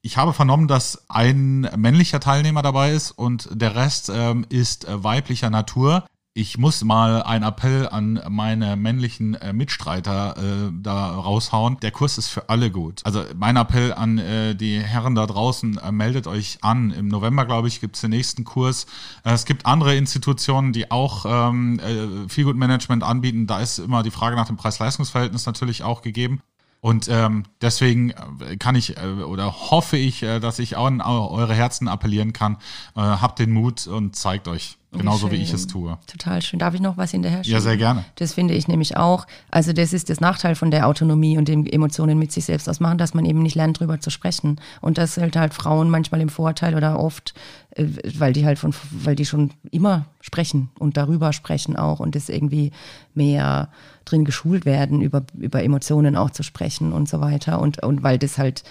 Ich 0.03 0.17
habe 0.17 0.33
vernommen, 0.33 0.67
dass 0.67 1.05
ein 1.11 1.69
männlicher 1.77 2.21
Teilnehmer 2.21 2.63
dabei 2.63 2.93
ist 2.93 3.11
und 3.11 3.49
der 3.53 3.77
Rest 3.77 4.11
ähm, 4.13 4.47
ist 4.49 4.89
äh, 4.89 5.05
weiblicher 5.05 5.51
Natur. 5.51 6.07
Ich 6.33 6.57
muss 6.57 6.83
mal 6.85 7.23
einen 7.23 7.45
Appell 7.45 7.87
an 7.87 8.19
meine 8.31 8.77
männlichen 8.77 9.35
äh, 9.35 9.53
Mitstreiter 9.53 10.37
äh, 10.39 10.73
da 10.73 11.11
raushauen. 11.11 11.77
Der 11.83 11.91
Kurs 11.91 12.17
ist 12.17 12.29
für 12.29 12.49
alle 12.49 12.71
gut. 12.71 13.03
Also 13.05 13.25
mein 13.37 13.57
Appell 13.57 13.93
an 13.93 14.17
äh, 14.17 14.55
die 14.55 14.81
Herren 14.81 15.15
da 15.15 15.27
draußen, 15.27 15.77
äh, 15.77 15.93
meldet 15.93 16.27
euch 16.27 16.59
an. 16.63 16.93
Im 16.93 17.09
November, 17.09 17.45
glaube 17.45 17.69
ich, 17.69 17.81
gibt 17.83 17.97
es 17.97 18.01
den 18.01 18.11
nächsten 18.11 18.45
Kurs. 18.45 18.87
Äh, 19.25 19.33
es 19.33 19.45
gibt 19.45 19.67
andere 19.67 19.97
Institutionen, 19.97 20.73
die 20.73 20.91
auch 20.91 21.27
ähm, 21.27 21.79
äh, 21.81 22.27
viel 22.31 22.45
Good 22.45 22.57
Management 22.57 23.03
anbieten. 23.03 23.47
Da 23.47 23.61
ist 23.61 23.79
immer 23.79 24.03
die 24.03 24.11
Frage 24.11 24.37
nach 24.37 24.47
dem 24.47 24.57
Preis-Leistungs-Verhältnis 24.57 25.45
natürlich 25.45 25.83
auch 25.83 26.01
gegeben. 26.01 26.41
Und 26.81 27.09
ähm, 27.09 27.45
deswegen 27.61 28.11
äh, 28.11 28.57
kann 28.57 28.75
ich 28.75 28.97
äh, 28.97 29.23
oder 29.23 29.71
hoffe 29.71 29.97
ich, 29.97 30.23
äh, 30.23 30.41
dass 30.41 30.59
ich 30.59 30.77
auch 30.77 30.87
an 30.87 31.01
eure 31.01 31.55
Herzen 31.55 31.89
appellieren 31.89 32.33
kann. 32.33 32.57
Äh, 32.97 33.01
habt 33.01 33.39
den 33.39 33.51
Mut 33.51 33.87
und 33.87 34.17
zeigt 34.17 34.49
euch. 34.49 34.79
Genauso 34.93 35.31
wie, 35.31 35.37
wie 35.37 35.43
ich 35.43 35.53
es 35.53 35.69
tue. 35.69 35.99
Total 36.09 36.43
schön. 36.43 36.59
Darf 36.59 36.75
ich 36.75 36.81
noch 36.81 36.97
was 36.97 37.13
hinterher 37.13 37.45
schieben? 37.45 37.53
Ja, 37.53 37.61
sehr 37.61 37.77
gerne. 37.77 38.05
Das 38.17 38.35
finde 38.35 38.55
ich 38.55 38.67
nämlich 38.67 38.97
auch. 38.97 39.27
Also 39.49 39.73
das 39.73 39.93
ist 39.93 40.11
das 40.11 40.21
Nachteil 40.21 40.57
von 40.57 40.73
der 40.73 40.89
Autonomie 40.89 41.39
und 41.39 41.47
den 41.47 41.65
Emotionen 41.65 42.19
mit 42.19 42.33
sich 42.33 42.47
selbst 42.47 42.69
ausmachen, 42.69 42.99
dass 42.99 43.15
man 43.15 43.25
eben 43.25 43.41
nicht 43.41 43.55
lernt, 43.55 43.79
drüber 43.79 44.01
zu 44.01 44.11
sprechen. 44.11 44.61
Und 44.81 44.99
das 44.99 45.17
hält 45.17 45.37
halt 45.37 45.55
Frauen 45.55 45.91
manchmal 45.91 46.21
im 46.21 46.29
Vorteil 46.29 46.75
oder 46.75 46.99
oft, 46.99 47.35
äh, 47.77 47.87
weil 48.19 48.33
die 48.33 48.45
halt 48.45 48.59
von, 48.59 48.75
weil 48.91 49.15
die 49.15 49.27
schon 49.27 49.53
immer 49.71 50.07
sprechen 50.21 50.71
und 50.77 50.97
darüber 50.97 51.33
sprechen 51.33 51.77
auch 51.77 52.01
und 52.01 52.17
das 52.17 52.29
irgendwie 52.29 52.73
mehr 53.15 53.69
drin 54.11 54.25
geschult 54.25 54.65
werden, 54.65 55.01
über, 55.01 55.23
über 55.39 55.63
Emotionen 55.63 56.17
auch 56.17 56.31
zu 56.31 56.43
sprechen 56.43 56.93
und 56.93 57.09
so 57.09 57.21
weiter. 57.21 57.61
Und, 57.61 57.83
und 57.83 58.03
weil 58.03 58.19
das 58.19 58.39
halt 58.39 58.63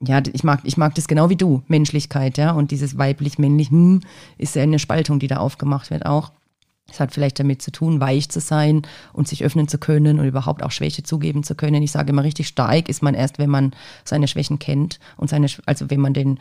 ja, 0.00 0.22
ich 0.32 0.44
mag, 0.44 0.60
ich 0.62 0.76
mag 0.76 0.94
das 0.94 1.08
genau 1.08 1.28
wie 1.28 1.36
du, 1.36 1.62
Menschlichkeit, 1.66 2.38
ja. 2.38 2.52
Und 2.52 2.70
dieses 2.70 2.98
weiblich-männlich 2.98 3.70
hm, 3.70 4.00
ist 4.36 4.54
ja 4.54 4.62
eine 4.62 4.78
Spaltung, 4.78 5.18
die 5.18 5.26
da 5.26 5.38
aufgemacht 5.38 5.90
wird 5.90 6.06
auch. 6.06 6.30
Es 6.90 7.00
hat 7.00 7.12
vielleicht 7.12 7.38
damit 7.38 7.60
zu 7.60 7.70
tun, 7.70 8.00
weich 8.00 8.30
zu 8.30 8.40
sein 8.40 8.82
und 9.12 9.28
sich 9.28 9.44
öffnen 9.44 9.68
zu 9.68 9.76
können 9.76 10.18
und 10.18 10.26
überhaupt 10.26 10.62
auch 10.62 10.70
Schwäche 10.70 11.02
zugeben 11.02 11.42
zu 11.42 11.54
können. 11.54 11.82
Ich 11.82 11.92
sage 11.92 12.10
immer, 12.10 12.24
richtig 12.24 12.48
stark 12.48 12.88
ist 12.88 13.02
man 13.02 13.14
erst, 13.14 13.38
wenn 13.38 13.50
man 13.50 13.72
seine 14.04 14.26
Schwächen 14.26 14.58
kennt 14.58 14.98
und 15.16 15.28
seine, 15.28 15.48
also 15.66 15.90
wenn 15.90 16.00
man 16.00 16.14
den 16.14 16.38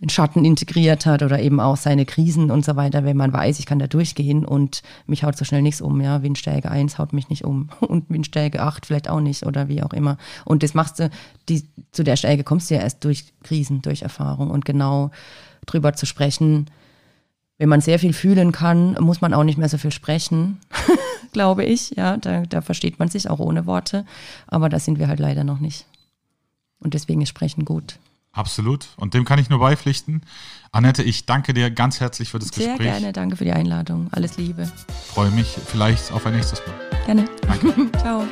in 0.00 0.08
Schatten 0.08 0.46
integriert 0.46 1.04
hat 1.04 1.22
oder 1.22 1.40
eben 1.40 1.60
auch 1.60 1.76
seine 1.76 2.06
Krisen 2.06 2.50
und 2.50 2.64
so 2.64 2.74
weiter, 2.74 3.04
wenn 3.04 3.18
man 3.18 3.32
weiß, 3.34 3.58
ich 3.58 3.66
kann 3.66 3.78
da 3.78 3.86
durchgehen 3.86 4.46
und 4.46 4.82
mich 5.06 5.24
haut 5.24 5.36
so 5.36 5.44
schnell 5.44 5.60
nichts 5.60 5.82
um, 5.82 6.00
ja, 6.00 6.22
Windstärke 6.22 6.70
1 6.70 6.98
haut 6.98 7.12
mich 7.12 7.28
nicht 7.28 7.44
um 7.44 7.68
und 7.80 8.08
Windstärke 8.08 8.62
8 8.62 8.86
vielleicht 8.86 9.10
auch 9.10 9.20
nicht 9.20 9.44
oder 9.44 9.68
wie 9.68 9.82
auch 9.82 9.92
immer. 9.92 10.16
Und 10.46 10.62
das 10.62 10.72
machst 10.72 11.00
du, 11.00 11.10
die, 11.50 11.68
zu 11.92 12.02
der 12.02 12.16
Stärke 12.16 12.44
kommst 12.44 12.70
du 12.70 12.76
ja 12.76 12.80
erst 12.80 13.04
durch 13.04 13.26
Krisen, 13.42 13.82
durch 13.82 14.00
Erfahrung 14.00 14.50
und 14.50 14.64
genau 14.64 15.10
drüber 15.66 15.92
zu 15.92 16.06
sprechen. 16.06 16.66
Wenn 17.58 17.68
man 17.68 17.82
sehr 17.82 17.98
viel 17.98 18.14
fühlen 18.14 18.52
kann, 18.52 18.96
muss 19.00 19.20
man 19.20 19.34
auch 19.34 19.44
nicht 19.44 19.58
mehr 19.58 19.68
so 19.68 19.76
viel 19.76 19.92
sprechen, 19.92 20.58
glaube 21.32 21.64
ich, 21.64 21.90
ja, 21.90 22.16
da, 22.16 22.46
da 22.46 22.62
versteht 22.62 22.98
man 22.98 23.08
sich 23.08 23.28
auch 23.28 23.38
ohne 23.38 23.66
Worte, 23.66 24.06
aber 24.46 24.70
da 24.70 24.78
sind 24.78 24.98
wir 24.98 25.08
halt 25.08 25.20
leider 25.20 25.44
noch 25.44 25.60
nicht. 25.60 25.84
Und 26.78 26.94
deswegen 26.94 27.20
ist 27.20 27.28
Sprechen 27.28 27.66
gut. 27.66 27.98
Absolut. 28.32 28.88
Und 28.96 29.14
dem 29.14 29.24
kann 29.24 29.38
ich 29.38 29.50
nur 29.50 29.58
beipflichten. 29.58 30.22
Annette, 30.72 31.02
ich 31.02 31.26
danke 31.26 31.52
dir 31.52 31.70
ganz 31.70 31.98
herzlich 31.98 32.30
für 32.30 32.38
das 32.38 32.48
Sehr 32.48 32.68
Gespräch. 32.68 32.90
Sehr 32.90 33.00
gerne, 33.00 33.12
danke 33.12 33.36
für 33.36 33.44
die 33.44 33.52
Einladung. 33.52 34.08
Alles 34.12 34.36
Liebe. 34.36 34.70
Freue 35.08 35.30
mich 35.32 35.48
vielleicht 35.48 36.12
auf 36.12 36.26
ein 36.26 36.34
nächstes 36.34 36.62
Mal. 36.66 37.04
Gerne. 37.06 37.28
Danke. 37.42 37.90
Ciao. 37.98 38.24